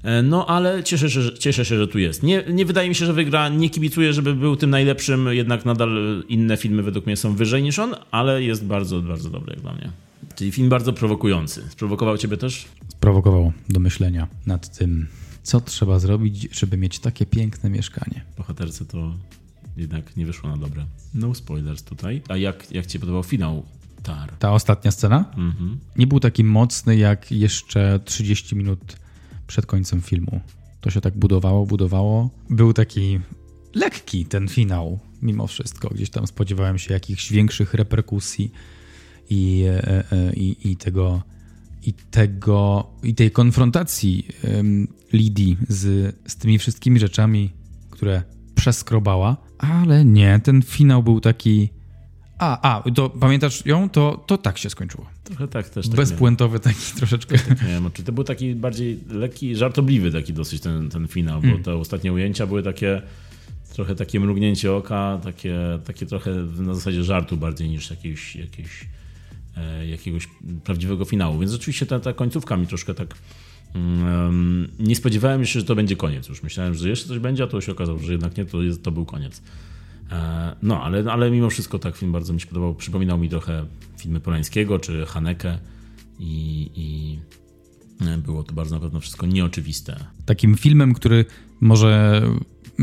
[0.02, 2.22] E, no, ale cieszę się, że, cieszę się, że tu jest.
[2.22, 6.22] Nie, nie wydaje mi się, że wygra, nie kibicuję, żeby był tym najlepszym, jednak nadal
[6.28, 9.72] inne filmy według mnie są wyżej niż on, ale jest bardzo, bardzo dobry jak dla
[9.72, 9.90] mnie.
[10.34, 11.62] Czyli film bardzo prowokujący.
[11.70, 12.64] Sprowokował ciebie też?
[12.88, 15.06] Sprowokował do myślenia nad tym,
[15.46, 18.24] Co trzeba zrobić, żeby mieć takie piękne mieszkanie?
[18.36, 19.14] Bohaterce to
[19.76, 20.86] jednak nie wyszło na dobre.
[21.14, 22.22] No spoilers tutaj.
[22.28, 23.62] A jak, jak ci się podobał finał
[24.02, 24.32] Tar?
[24.38, 25.78] Ta ostatnia scena Mhm.
[25.96, 28.96] nie był taki mocny jak jeszcze 30 minut
[29.46, 30.40] przed końcem filmu.
[30.80, 32.30] To się tak budowało, budowało.
[32.50, 33.20] Był taki
[33.74, 35.88] lekki ten finał, mimo wszystko.
[35.88, 38.52] Gdzieś tam spodziewałem się jakichś większych reperkusji
[39.30, 41.22] i, e, e, i, i tego
[41.82, 44.26] i tego i tej konfrontacji
[45.12, 47.50] Lidii z, z tymi wszystkimi rzeczami,
[47.90, 48.22] które
[48.54, 51.68] przeskrobała, ale nie, ten finał był taki
[52.38, 53.90] a, a, to pamiętasz ją?
[53.90, 55.06] To, to tak się skończyło.
[55.24, 55.88] Trochę tak też.
[55.88, 55.96] Tak.
[55.96, 57.36] Bezpuentowy taki troszeczkę.
[57.50, 61.64] Nie wiem, czy to był taki bardziej lekki, żartobliwy taki dosyć ten, ten finał, bo
[61.64, 63.02] te ostatnie ujęcia były takie
[63.74, 68.86] trochę takie mrugnięcie oka, takie, takie trochę na zasadzie żartu bardziej niż jakiegoś, jakiegoś,
[69.56, 70.28] e, jakiegoś
[70.64, 71.38] prawdziwego finału.
[71.38, 73.16] Więc oczywiście ta, ta końcówka mi troszkę tak mm,
[74.78, 76.28] nie spodziewałem się, że to będzie koniec.
[76.28, 78.82] Już myślałem, że jeszcze coś będzie, a to się okazało, że jednak nie, to, jest,
[78.82, 79.42] to był koniec.
[80.10, 82.74] E, No, ale, ale mimo wszystko tak film bardzo mi się podobał.
[82.74, 83.66] Przypominał mi trochę
[83.98, 85.58] filmy Polańskiego czy Haneke
[86.18, 87.18] i, i
[88.06, 90.04] e, było to bardzo na pewno wszystko nieoczywiste.
[90.26, 91.24] Takim filmem, który
[91.60, 92.22] może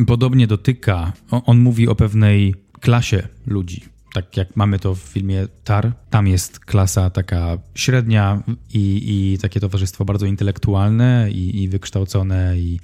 [0.08, 3.93] podobnie dotyka, on mówi o pewnej klasie ludzi.
[4.14, 8.44] Tak jak mamy to w filmie Tar, tam jest klasa taka średnia
[8.74, 9.04] i,
[9.34, 12.80] i takie towarzystwo bardzo intelektualne i, i wykształcone i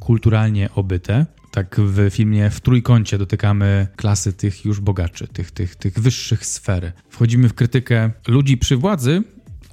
[0.00, 1.26] kulturalnie obyte.
[1.50, 6.92] Tak w filmie w trójkącie dotykamy klasy tych już bogaczy, tych, tych, tych wyższych sfer.
[7.08, 9.22] Wchodzimy w krytykę ludzi przy władzy,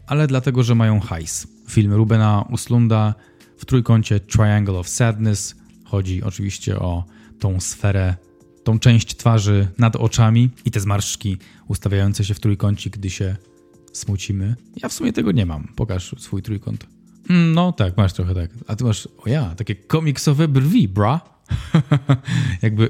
[0.08, 1.47] ale dlatego, że mają hajs.
[1.70, 3.16] Film Rubena Uslunda
[3.58, 7.06] w trójkącie Triangle of Sadness chodzi oczywiście o
[7.39, 8.16] tą sferę,
[8.66, 11.38] tą część twarzy nad oczami i te zmarszczki
[11.68, 13.36] ustawiające się w trójkącie, gdy się
[13.93, 14.55] smucimy.
[14.84, 15.68] Ja w sumie tego nie mam.
[15.76, 16.88] Pokaż swój trójkąt.
[17.30, 18.49] Mm, No tak, masz trochę tak.
[18.68, 21.22] A ty masz, o ja, takie komiksowe brwi, bra.
[22.61, 22.89] Jakby,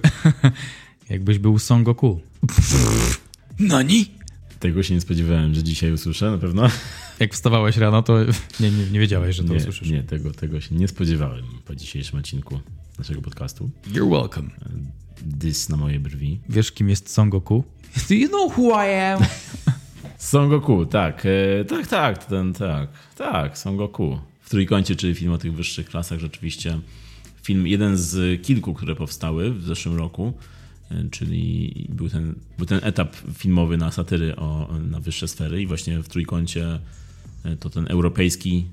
[1.09, 2.21] jakbyś był Son Goku.
[3.59, 4.05] Nani?
[4.59, 6.69] Tego się nie spodziewałem, że dzisiaj usłyszę na pewno.
[7.19, 8.17] Jak wstawałeś rano, to
[8.59, 9.89] nie, nie, nie wiedziałeś, że to Nie, usłyszysz.
[9.89, 12.59] nie tego, tego się nie spodziewałem po dzisiejszym odcinku
[12.97, 13.69] naszego podcastu.
[13.88, 14.49] You're welcome.
[15.22, 16.39] Dys na moje brwi.
[16.49, 17.63] Wiesz, kim jest Son Goku?
[18.09, 19.20] Do you know who I am?
[20.18, 24.20] Son Goku, tak, e, tak, tak, ten, tak, tak, Son Goku.
[24.41, 26.80] W trójkącie, czyli film o tych wyższych klasach, rzeczywiście
[27.45, 30.34] film, jeden z kilku, które powstały w zeszłym roku,
[30.91, 35.68] e, czyli był ten, był ten etap filmowy na satyry o, na wyższe sfery i
[35.68, 36.80] właśnie w trójkącie
[37.43, 38.66] e, to ten europejski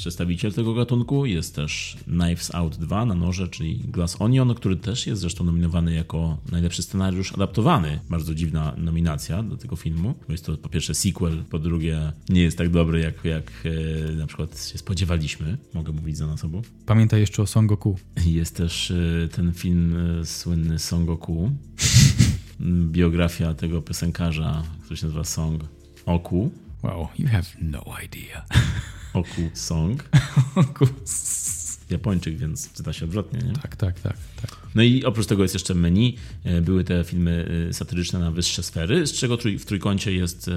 [0.00, 1.26] przedstawiciel tego gatunku.
[1.26, 5.94] Jest też Knives Out 2 na noże, czyli Glass Onion, który też jest zresztą nominowany
[5.94, 8.00] jako najlepszy scenariusz adaptowany.
[8.10, 12.42] Bardzo dziwna nominacja do tego filmu, bo jest to po pierwsze sequel, po drugie nie
[12.42, 13.52] jest tak dobry jak, jak
[14.10, 15.58] e, na przykład się spodziewaliśmy.
[15.74, 16.62] Mogę mówić za nas obu.
[16.86, 17.98] Pamiętaj jeszcze o Son Goku.
[18.26, 21.50] Jest też e, ten film e, słynny Son Goku.
[22.92, 25.64] Biografia tego piosenkarza, który się nazywa Song
[26.06, 26.50] Oku.
[26.82, 28.44] Wow, you have no idea.
[29.14, 30.08] Oku Song.
[30.56, 30.86] Goku.
[31.90, 33.52] Japończyk, więc czyta się odwrotnie, nie?
[33.52, 34.56] Tak, tak, tak, tak.
[34.74, 36.16] No i oprócz tego jest jeszcze menu.
[36.44, 40.50] E, Były te filmy e, satyryczne na wyższe sfery, z czego w trójkącie jest,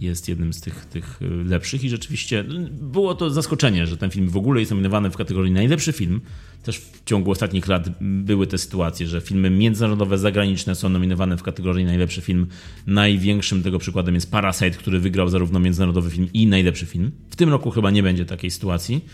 [0.00, 4.10] jest jednym z tych, tych e, lepszych i rzeczywiście no, było to zaskoczenie, że ten
[4.10, 6.20] film w ogóle jest nominowany w kategorii najlepszy film.
[6.62, 11.42] Też w ciągu ostatnich lat były te sytuacje, że filmy międzynarodowe, zagraniczne są nominowane w
[11.42, 12.46] kategorii najlepszy film.
[12.86, 17.10] Największym tego przykładem jest Parasite, który wygrał zarówno międzynarodowy film i najlepszy film.
[17.30, 19.04] W tym roku chyba nie będzie takiej sytuacji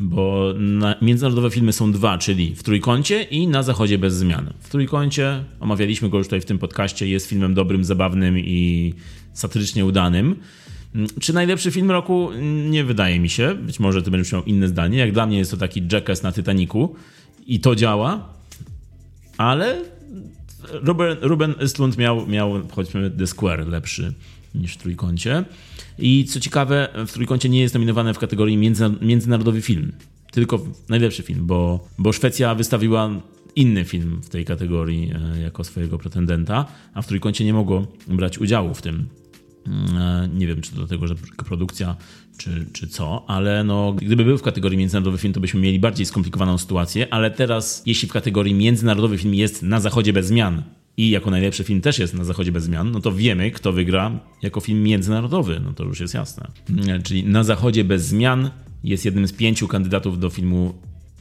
[0.00, 4.52] bo na, międzynarodowe filmy są dwa, czyli w trójkącie i na zachodzie bez zmian.
[4.60, 8.94] W trójkącie, omawialiśmy go już tutaj w tym podcaście, jest filmem dobrym, zabawnym i
[9.32, 10.36] satyrycznie udanym.
[10.94, 12.30] Mm, Czy najlepszy film roku?
[12.70, 13.54] Nie wydaje mi się.
[13.54, 14.98] Być może ty będziesz miał inne zdanie.
[14.98, 16.94] Jak dla mnie jest to taki Jackass na Titaniku
[17.46, 18.28] i to działa,
[19.36, 19.82] ale
[20.72, 24.12] Ruben, Ruben Östlund miał, miał, choćby The Square lepszy
[24.54, 25.44] niż w trójkącie.
[25.98, 29.92] I co ciekawe, w trójkącie nie jest nominowany w kategorii między, międzynarodowy film,
[30.32, 33.10] tylko najlepszy film, bo, bo Szwecja wystawiła
[33.56, 38.38] inny film w tej kategorii e, jako swojego pretendenta, a w trójkącie nie mogło brać
[38.38, 39.06] udziału w tym.
[39.66, 41.96] E, Nie wiem, czy to dlatego, że produkcja,
[42.38, 46.06] czy, czy co, ale no, gdyby był w kategorii międzynarodowy film, to byśmy mieli bardziej
[46.06, 50.62] skomplikowaną sytuację, ale teraz, jeśli w kategorii międzynarodowy film jest na zachodzie bez zmian
[50.96, 54.20] i jako najlepszy film też jest na zachodzie bez zmian, no to wiemy, kto wygra
[54.42, 56.50] jako film międzynarodowy, no to już jest jasne.
[56.88, 58.50] E, Czyli na zachodzie bez zmian
[58.84, 60.74] jest jednym z pięciu kandydatów do filmu,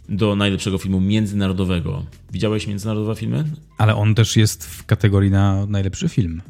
[0.10, 2.06] do najlepszego filmu międzynarodowego.
[2.32, 3.46] Widziałeś międzynarodowe filmy?
[3.78, 6.42] Ale on też jest w kategorii na najlepszy film.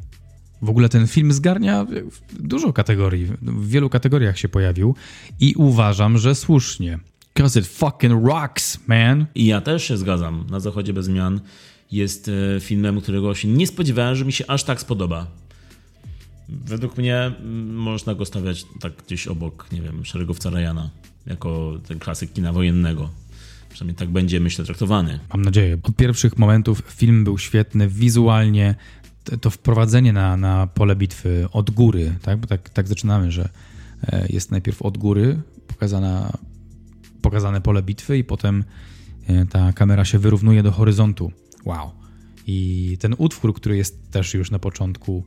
[0.62, 1.86] W ogóle ten film zgarnia
[2.40, 4.96] dużo kategorii, w wielu kategoriach się pojawił
[5.40, 7.00] i uważam, że słusznie.
[7.34, 9.26] Cause it fucking rocks, man.
[9.36, 10.46] I ja też się zgadzam.
[10.50, 11.40] Na Zachodzie bez zmian
[11.92, 15.28] jest e, filmem, którego się nie spodziewałem, że mi się aż tak spodoba.
[16.50, 20.90] Według mnie mm, można go stawiać tak gdzieś obok, nie wiem, szeregowca Ryana,
[21.26, 23.10] jako ten klasyk kina wojennego.
[23.70, 25.20] Przynajmniej tak będzie, myślę, traktowany.
[25.34, 25.78] Mam nadzieję.
[25.84, 28.76] Od pierwszych momentów film był świetny, wizualnie
[29.42, 32.38] to wprowadzenie na, na pole bitwy od góry, tak?
[32.40, 33.50] Bo tak, tak zaczynamy, że
[34.04, 36.32] e, jest najpierw od góry pokazana,
[37.22, 38.64] pokazane pole bitwy i potem
[39.28, 41.32] e, ta kamera się wyrównuje do horyzontu.
[41.66, 41.92] Wow.
[42.48, 45.24] I ten utwór, który jest też już na początku.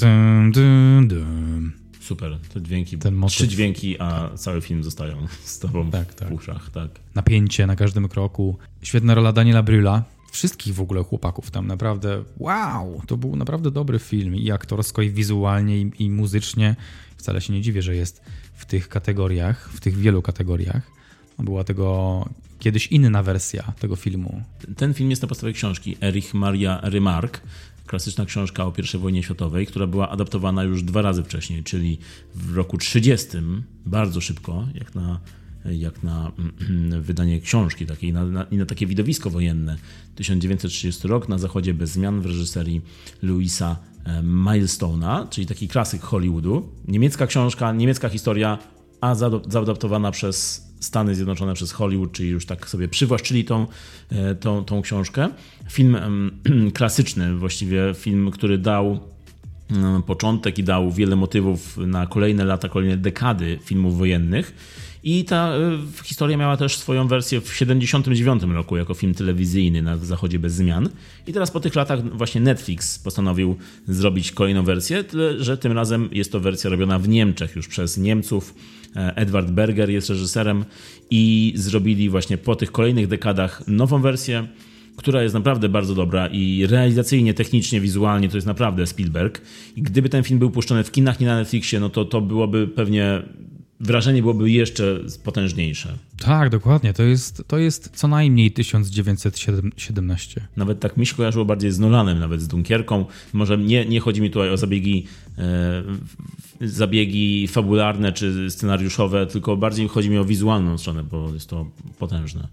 [0.00, 1.72] Dum, dum, dum.
[2.00, 2.98] Super, te dźwięki,
[3.28, 6.28] trzy dźwięki, a cały film zostają z tobą tak, tak.
[6.28, 6.70] w uszach.
[6.70, 6.90] Tak.
[7.14, 8.56] Napięcie na każdym kroku.
[8.82, 13.98] Świetna rola Daniela Bryla, wszystkich w ogóle chłopaków tam naprawdę, wow, to był naprawdę dobry
[13.98, 16.76] film i aktorsko, i wizualnie, i, i muzycznie.
[17.16, 18.22] Wcale się nie dziwię, że jest
[18.54, 20.90] w tych kategoriach, w tych wielu kategoriach.
[21.38, 22.28] Była tego
[22.58, 24.42] kiedyś inna wersja tego filmu.
[24.76, 27.40] Ten film jest na podstawie książki Erich Maria Remarque,
[27.86, 31.98] klasyczna książka o I wojnie światowej, która była adaptowana już dwa razy wcześniej, czyli
[32.34, 33.28] w roku 30,
[33.86, 35.20] bardzo szybko, jak na
[35.64, 36.32] jak na
[37.00, 39.76] wydanie książki takiej, na, na, i na takie widowisko wojenne.
[40.14, 42.80] 1930 rok na zachodzie bez zmian w reżyserii
[43.22, 46.68] Louisa e, Milestone'a, czyli taki klasyk Hollywoodu.
[46.88, 48.58] Niemiecka książka, niemiecka historia,
[49.00, 49.14] a
[49.48, 53.66] zaadaptowana przez Stany Zjednoczone, przez Hollywood, czyli już tak sobie przywłaszczyli tą,
[54.10, 55.28] e, tą, tą książkę.
[55.70, 55.96] Film
[56.74, 59.00] klasyczny, właściwie film, który dał
[60.06, 64.54] początek i dał wiele motywów na kolejne lata, kolejne dekady filmów wojennych.
[65.04, 69.96] I ta y, historia miała też swoją wersję w 1979 roku jako film telewizyjny na
[69.96, 70.88] Zachodzie bez zmian.
[71.26, 73.56] I teraz po tych latach właśnie Netflix postanowił
[73.88, 77.98] zrobić kolejną wersję, tyle że tym razem jest to wersja robiona w Niemczech już przez
[77.98, 78.54] Niemców.
[78.96, 80.64] E, Edward Berger jest reżyserem
[81.10, 84.48] i zrobili właśnie po tych kolejnych dekadach nową wersję
[84.96, 89.40] która jest naprawdę bardzo dobra i realizacyjnie, technicznie, wizualnie to jest naprawdę Spielberg.
[89.76, 92.68] I gdyby ten film był puszczony w kinach, nie na Netflixie, no to to byłoby
[92.68, 93.22] pewnie
[93.82, 95.98] wrażenie byłoby jeszcze potężniejsze.
[96.18, 96.92] Tak, dokładnie.
[96.92, 100.48] To jest, to jest co najmniej 1917.
[100.56, 103.04] Nawet tak mi się kojarzyło bardziej z Nolanem, nawet z Dunkierką.
[103.32, 105.06] Może nie, nie chodzi mi tutaj o zabiegi,
[105.38, 105.82] e,
[106.60, 111.66] zabiegi fabularne czy scenariuszowe, tylko bardziej chodzi mi o wizualną stronę, bo jest to
[111.98, 112.48] potężne.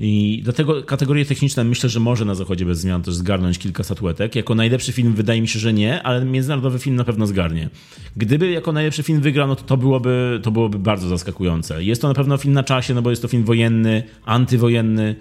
[0.00, 4.36] I dlatego kategorie techniczne myślę, że może na zachodzie bez zmian też zgarnąć kilka statuetek.
[4.36, 7.68] Jako najlepszy film wydaje mi się, że nie, ale międzynarodowy film na pewno zgarnie.
[8.16, 11.84] Gdyby jako najlepszy film wygrał, no to to byłoby, to byłoby bardzo zaskakujące.
[11.84, 15.16] Jest to na pewno film na czasie, no bo jest to film wojenny, antywojenny,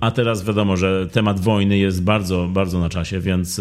[0.00, 3.60] a teraz wiadomo, że temat wojny jest bardzo, bardzo na czasie, więc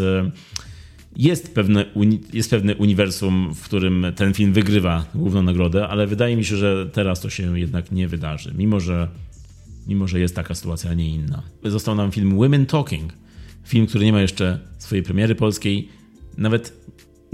[1.17, 1.86] jest pewne,
[2.34, 6.89] jest pewne uniwersum, w którym ten film wygrywa główną nagrodę, ale wydaje mi się, że
[6.93, 8.53] teraz to się jednak nie wydarzy.
[8.57, 9.07] Mimo, że
[9.89, 11.43] mimo że jest taka sytuacja, a nie inna.
[11.63, 13.13] Został nam film Women Talking,
[13.63, 15.89] film, który nie ma jeszcze swojej premiery polskiej,
[16.37, 16.73] nawet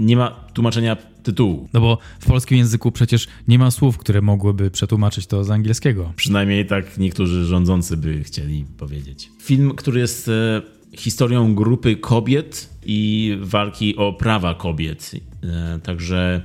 [0.00, 1.68] nie ma tłumaczenia tytułu.
[1.72, 6.12] No bo w polskim języku przecież nie ma słów, które mogłyby przetłumaczyć to z angielskiego.
[6.16, 9.30] Przynajmniej tak niektórzy rządzący by chcieli powiedzieć.
[9.42, 10.62] Film, który jest e,
[10.96, 15.10] historią grupy kobiet i walki o prawa kobiet.
[15.42, 16.42] E, także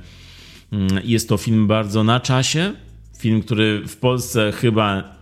[0.72, 2.72] mm, jest to film bardzo na czasie.
[3.18, 5.16] Film, który w Polsce chyba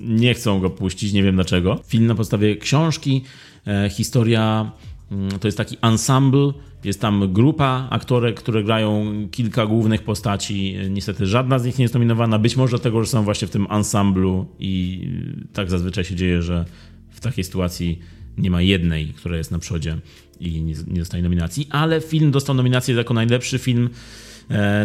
[0.00, 1.80] nie chcą go puścić, nie wiem dlaczego.
[1.86, 3.22] Film na podstawie książki,
[3.66, 4.72] e, historia
[5.10, 6.52] mm, to jest taki ensemble,
[6.84, 10.76] jest tam grupa aktorek, które grają kilka głównych postaci.
[10.90, 12.38] Niestety żadna z nich nie jest nominowana.
[12.38, 15.02] Być może dlatego, że są właśnie w tym ensemblu i
[15.52, 16.64] tak zazwyczaj się dzieje, że
[17.10, 17.98] w takiej sytuacji
[18.38, 19.98] nie ma jednej, która jest na przodzie
[20.40, 23.92] i nie, nie dostaje nominacji, ale film dostał nominację jako najlepszy film E,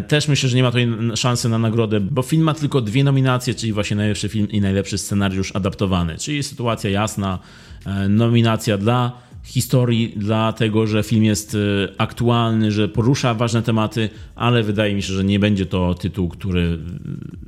[0.08, 3.54] też myślę, że nie ma tutaj szansy na nagrodę, bo film ma tylko dwie nominacje,
[3.54, 6.18] czyli właśnie najlepszy film i najlepszy scenariusz adaptowany.
[6.18, 7.40] Czyli sytuacja jasna,
[7.86, 11.58] e, nominacja dla historii, dlatego że film jest e,
[12.02, 16.80] aktualny, że porusza ważne tematy, ale wydaje mi się, że nie będzie to tytuł, który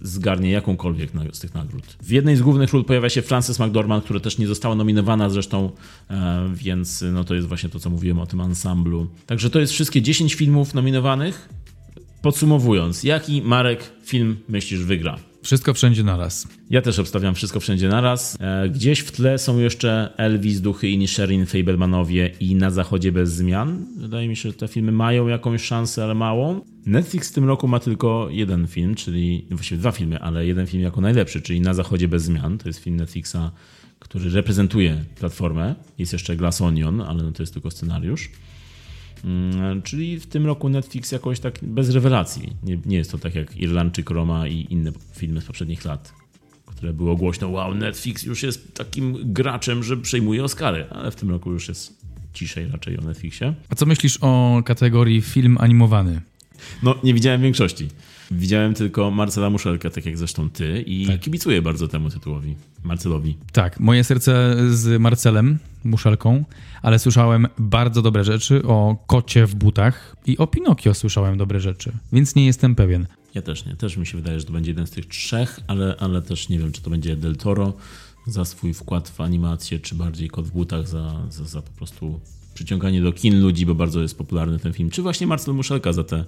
[0.01, 1.84] zgarnie jakąkolwiek z tych nagród.
[2.01, 5.72] W jednej z głównych ról pojawia się Frances McDormand, która też nie została nominowana zresztą,
[6.53, 9.07] więc no to jest właśnie to, co mówiłem o tym ansamblu.
[9.26, 11.49] Także to jest wszystkie 10 filmów nominowanych.
[12.28, 15.18] Podsumowując, jaki Marek film myślisz wygra?
[15.42, 16.48] Wszystko wszędzie naraz.
[16.70, 18.38] Ja też obstawiam wszystko wszędzie naraz.
[18.40, 23.34] E, gdzieś w tle są jeszcze Elvis, Duchy i Nisherin, Fablemanowie i Na Zachodzie bez
[23.34, 23.86] zmian.
[23.98, 26.62] Wydaje mi się, że te filmy mają jakąś szansę, ale małą.
[26.86, 30.84] Netflix w tym roku ma tylko jeden film, czyli właściwie dwa filmy, ale jeden film
[30.84, 32.58] jako najlepszy, czyli Na Zachodzie bez zmian.
[32.58, 33.52] To jest film Netflixa,
[34.00, 35.76] który reprezentuje platformę.
[35.98, 38.30] Jest jeszcze Glass Onion, ale no to jest tylko scenariusz.
[39.24, 42.53] Mm, czyli w tym roku Netflix jakoś tak bez rewelacji.
[42.63, 46.13] Nie, nie jest to tak jak Irlandczyk, Roma i inne filmy z poprzednich lat.
[46.65, 51.30] które było głośno, wow, Netflix już jest takim graczem, że przejmuje Oscary, ale w tym
[51.30, 51.97] roku już jest
[52.34, 53.53] ciszej raczej o Netflixie.
[53.70, 56.22] A co myślisz o kategorii film animowany?
[56.84, 57.88] No, nie widziałem większości.
[58.32, 61.20] Widziałem tylko Marcela Muszelkę, tak jak zresztą ty, i Tak.
[61.20, 63.38] kibicuję bardzo temu tytułowi, Marcelowi.
[63.52, 66.46] Tak, moje serce z Marcelem Muszelką,
[66.82, 71.92] ale słyszałem bardzo dobre rzeczy o kocie w butach i o Pinokio słyszałem dobre rzeczy,
[72.14, 73.08] więc nie jestem pewien.
[73.36, 75.96] Ja też nie, też mi się wydaje, że to będzie jeden z tych trzech, ale,
[76.00, 77.74] ale też nie wiem, czy to będzie Del Toro
[78.28, 82.20] za swój wkład w animację, czy bardziej Kot w butach za, za, za po prostu
[82.54, 86.04] przyciąganie do kin ludzi, bo bardzo jest popularny ten film, czy właśnie Marcel Muszelka za
[86.04, 86.26] te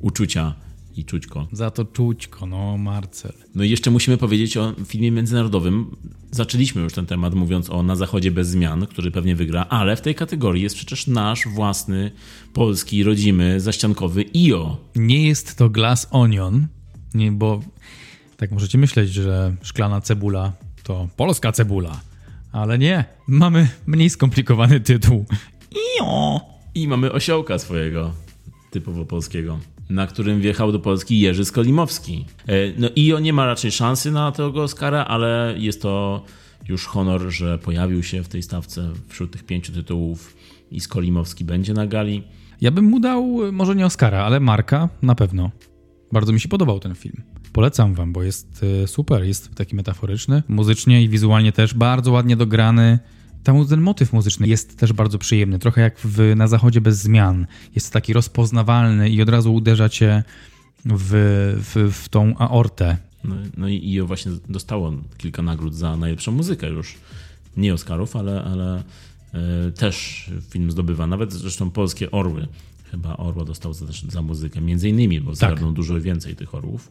[0.00, 0.54] uczucia
[0.96, 1.46] i czućko.
[1.52, 3.32] Za to czućko, no Marcel.
[3.54, 5.96] No i jeszcze musimy powiedzieć o filmie międzynarodowym.
[6.30, 10.00] Zaczęliśmy już ten temat mówiąc o Na Zachodzie bez zmian, który pewnie wygra, ale w
[10.00, 12.10] tej kategorii jest przecież nasz własny,
[12.52, 14.76] polski, rodzimy, zaściankowy IO.
[14.96, 16.66] Nie jest to Glass Onion,
[17.14, 17.60] nie, bo
[18.36, 22.00] tak możecie myśleć, że szklana cebula to polska cebula,
[22.52, 25.24] ale nie, mamy mniej skomplikowany tytuł.
[25.98, 26.40] Io!
[26.74, 28.12] I mamy osiołka swojego,
[28.70, 29.58] typowo polskiego,
[29.90, 32.24] na którym wjechał do Polski Jerzy Skolimowski.
[32.46, 36.24] E, No IO nie ma raczej szansy na tego Oscara, ale jest to
[36.68, 40.36] już honor, że pojawił się w tej stawce wśród tych pięciu tytułów
[40.70, 42.22] i Skolimowski będzie na gali.
[42.60, 45.50] Ja bym mu dał e, może nie Oscara, ale Marka na pewno.
[46.12, 47.22] Bardzo mi się podobał ten film.
[47.52, 52.36] Polecam wam, bo jest e, super, jest taki metaforyczny, muzycznie i wizualnie też bardzo ładnie
[52.36, 52.98] dograny.
[53.44, 57.46] Tam ten motyw muzyczny jest też bardzo przyjemny, trochę jak w, na zachodzie bez zmian.
[57.74, 60.22] Jest taki rozpoznawalny i od razu uderza cię
[60.84, 61.12] w,
[61.56, 62.96] w, w tą aortę.
[63.24, 66.94] No, no i IO właśnie dostało kilka nagród za najlepszą muzykę już.
[67.56, 68.82] Nie Oscarów, ale, ale
[69.34, 71.06] e, też film zdobywa.
[71.06, 72.48] Nawet zresztą polskie Orły.
[72.90, 76.88] Chyba Orła dostał za, za muzykę, między innymi, bo zgarnął dużo więcej tych Orłów.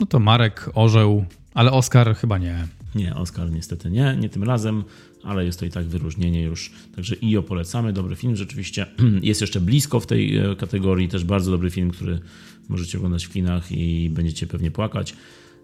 [0.00, 1.24] No to Marek, Orzeł,
[1.54, 2.66] ale Oscar chyba nie.
[2.94, 4.84] Nie, Oscar niestety nie, nie tym razem,
[5.22, 6.72] ale jest to i tak wyróżnienie już.
[6.96, 8.86] Także IO polecamy, dobry film rzeczywiście.
[9.22, 12.20] Jest jeszcze blisko w tej e, kategorii, też bardzo dobry film, który
[12.68, 15.14] możecie oglądać w kinach i będziecie pewnie płakać.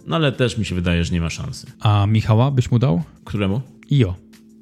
[0.06, 1.66] No ale też mi się wydaje, że nie ma szansy.
[1.80, 3.02] A Michała byś mu dał?
[3.24, 3.60] Któremu?
[3.90, 4.14] Io.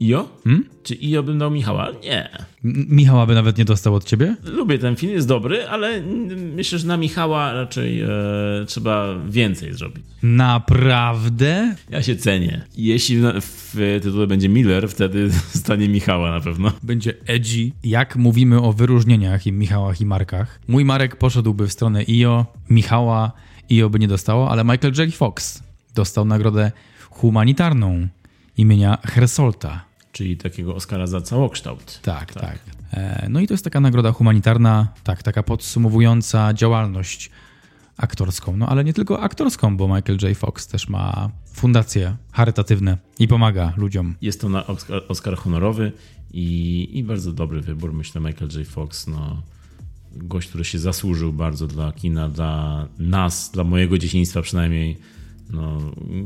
[0.02, 0.28] IO?
[0.44, 0.64] Hmm?
[0.82, 1.88] Czy IO bym dał Michała?
[2.02, 2.28] Nie.
[2.64, 4.36] M- Michała by nawet nie dostał od ciebie?
[4.44, 6.02] Lubię ten film, jest dobry, ale
[6.56, 8.08] myślę, że na Michała raczej e,
[8.66, 10.04] trzeba więcej zrobić.
[10.22, 11.74] Naprawdę?
[11.90, 12.60] Ja się cenię.
[12.76, 15.30] Jeśli na- w tytule będzie Miller, wtedy
[15.64, 16.72] stanie Michała na pewno.
[16.82, 17.72] Będzie edgy.
[17.84, 23.32] Jak mówimy o wyróżnieniach i Michałach i Markach, mój Marek poszedłby w stronę IO, Michała
[23.72, 25.14] IO by nie dostało, ale Michael J.
[25.14, 25.62] Fox
[25.94, 26.72] dostał nagrodę
[27.10, 28.08] humanitarną
[28.56, 29.89] imienia Hersolta.
[30.12, 32.00] Czyli takiego Oscara za całokształt.
[32.02, 32.58] Tak, tak.
[32.92, 37.30] E, No i to jest taka nagroda humanitarna, tak, taka podsumowująca działalność
[37.96, 38.56] aktorską.
[38.56, 40.38] No ale nie tylko aktorską, bo Michael J.
[40.38, 44.14] Fox też ma fundacje charytatywne i pomaga ludziom.
[44.22, 45.92] Jest to na Oscar, Oscar honorowy
[46.32, 47.92] i, i bardzo dobry wybór.
[47.92, 48.68] Myślę, Michael J.
[48.68, 49.42] Fox, no,
[50.12, 54.98] gość, który się zasłużył bardzo dla kina, dla nas, dla mojego dzieciństwa przynajmniej.
[55.50, 55.80] No,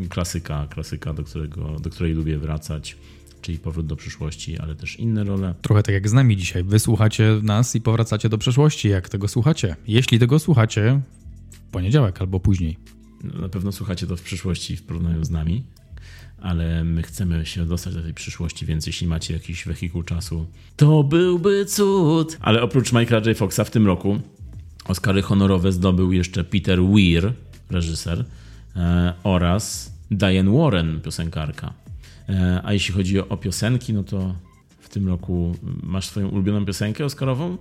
[0.09, 2.97] klasyka, klasyka, do, którego, do której lubię wracać,
[3.45, 5.55] czyli Powrót do przyszłości, ale też inne role.
[5.63, 6.65] Trochę tak jak z nami dzisiaj.
[6.65, 9.77] Wysłuchacie nas i powracacie do przeszłości, jak tego słuchacie.
[9.87, 11.01] Jeśli tego słuchacie
[11.51, 12.77] w poniedziałek albo później.
[13.25, 15.65] No, Na pewno słuchacie to w przyszłości w porównaniu z nami,
[16.41, 21.03] ale my chcemy się dostać do tej przyszłości, więc jeśli macie jakiś wehikuł czasu, to
[21.03, 22.39] byłby cud.
[22.41, 23.39] Ale oprócz Michaela J.
[23.39, 24.21] Foxa w tym roku
[24.85, 27.33] Oscary honorowe zdobył jeszcze Peter Weir,
[27.71, 28.25] reżyser,
[28.77, 31.84] e, oraz Diane Warren, piosenkarka.
[32.29, 34.35] E, a jeśli chodzi o, piosenki, no to
[34.79, 37.57] w tym roku masz swoją ulubioną piosenkę oscarową?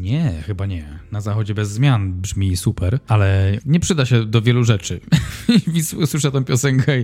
[0.00, 0.98] Nie, chyba nie.
[1.12, 5.00] Na zachodzie bez zmian brzmi super, ale nie przyda się do wielu rzeczy.
[6.06, 7.00] Słyszę tę piosenkę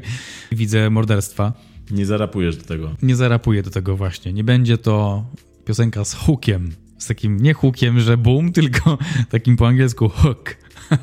[0.50, 1.52] i widzę morderstwa.
[1.90, 2.96] Nie zarapujesz do tego.
[3.02, 4.32] Nie zarapuję do tego właśnie.
[4.32, 5.26] Nie będzie to
[5.64, 6.70] piosenka z hookiem.
[6.98, 8.98] Z takim nie hookiem, że boom, tylko
[9.30, 10.56] takim po angielsku hook.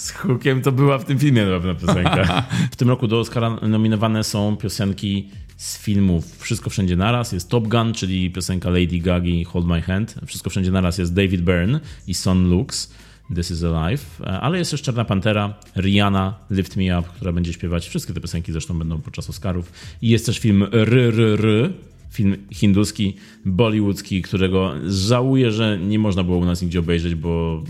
[0.00, 2.42] Z hookiem to była w tym filmie na piosenka.
[2.72, 7.32] W tym roku do Oscara nominowane są piosenki z filmów Wszystko Wszędzie Naraz.
[7.32, 10.14] Jest Top Gun, czyli piosenka Lady Gagi Hold My Hand.
[10.26, 12.92] Wszystko Wszędzie Naraz jest David Byrne i Son Lux.
[13.34, 14.20] This is Alive.
[14.40, 17.88] Ale jest też Czarna Pantera, Rihanna, Lift Me Up, która będzie śpiewać.
[17.88, 19.72] Wszystkie te piosenki zresztą będą podczas Oscarów.
[20.02, 21.72] I jest też film R, R, R,
[22.10, 27.62] film hinduski, bollywoodzki, którego żałuję, że nie można było u nas nigdzie obejrzeć, bo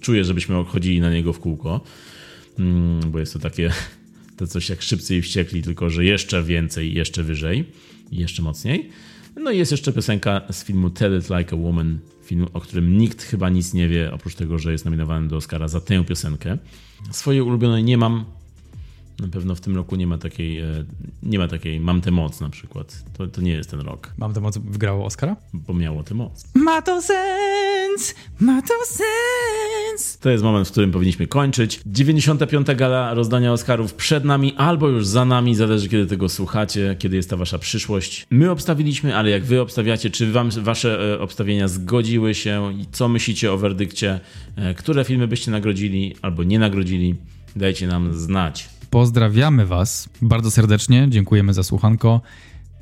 [0.00, 1.80] czuję, żebyśmy chodzili na niego w kółko,
[2.58, 3.72] Mm, bo jest to takie
[4.36, 7.64] to coś jak szybcy i wściekli, tylko że jeszcze więcej, jeszcze wyżej
[8.12, 8.90] jeszcze mocniej.
[9.36, 12.98] No i jest jeszcze piosenka z filmu Tell It Like a Woman, film, o którym
[12.98, 16.58] nikt chyba nic nie wie, oprócz tego, że jest nominowany do Oscara za tę piosenkę.
[17.10, 18.24] Swojej ulubionej nie mam,
[19.20, 20.84] Na pewno w tym roku nie ma takiej, e,
[21.22, 23.04] nie ma takiej mam tę moc na przykład.
[23.18, 25.36] To, to nie jest ten rok, Mam tę moc wygrało Oscara?
[25.52, 26.44] bo miało tę moc.
[26.54, 30.18] Ma to sens, ma to sens.
[30.18, 31.80] To jest moment, w którym powinniśmy kończyć.
[31.86, 32.66] 95.
[32.76, 37.30] gala rozdania Oscarów przed nami albo już za nami, zależy kiedy tego słuchacie, kiedy jest
[37.30, 38.26] ta wasza przyszłość.
[38.30, 43.08] My obstawiliśmy, ale jak wy obstawiacie, czy wam wasze e, obstawienia zgodziły się i co
[43.08, 44.20] myślicie o werdykcie,
[44.56, 47.14] e, które filmy byście nagrodzili albo nie nagrodzili,
[47.56, 48.68] dajcie nam znać.
[48.94, 52.20] Pozdrawiamy Was bardzo serdecznie, dziękujemy za słuchanko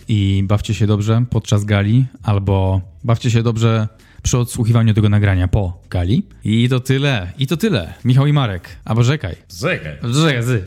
[0.09, 3.89] i bawcie się dobrze podczas gali, albo bawcie się dobrze
[4.23, 6.23] przy odsłuchiwaniu tego nagrania po gali.
[6.45, 7.95] I to tyle, i to tyle.
[8.05, 9.37] Michał i Marek, a poczekaj.
[9.61, 9.97] Czekaj.
[10.25, 10.65] Czekaj, zy.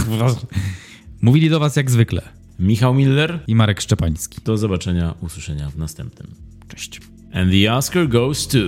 [1.22, 2.22] Mówili do Was jak zwykle
[2.58, 3.40] Michał Miller.
[3.46, 4.40] i Marek Szczepański.
[4.44, 6.26] Do zobaczenia, usłyszenia w następnym.
[6.68, 7.00] Cześć.
[7.32, 8.58] And the Oscar goes to...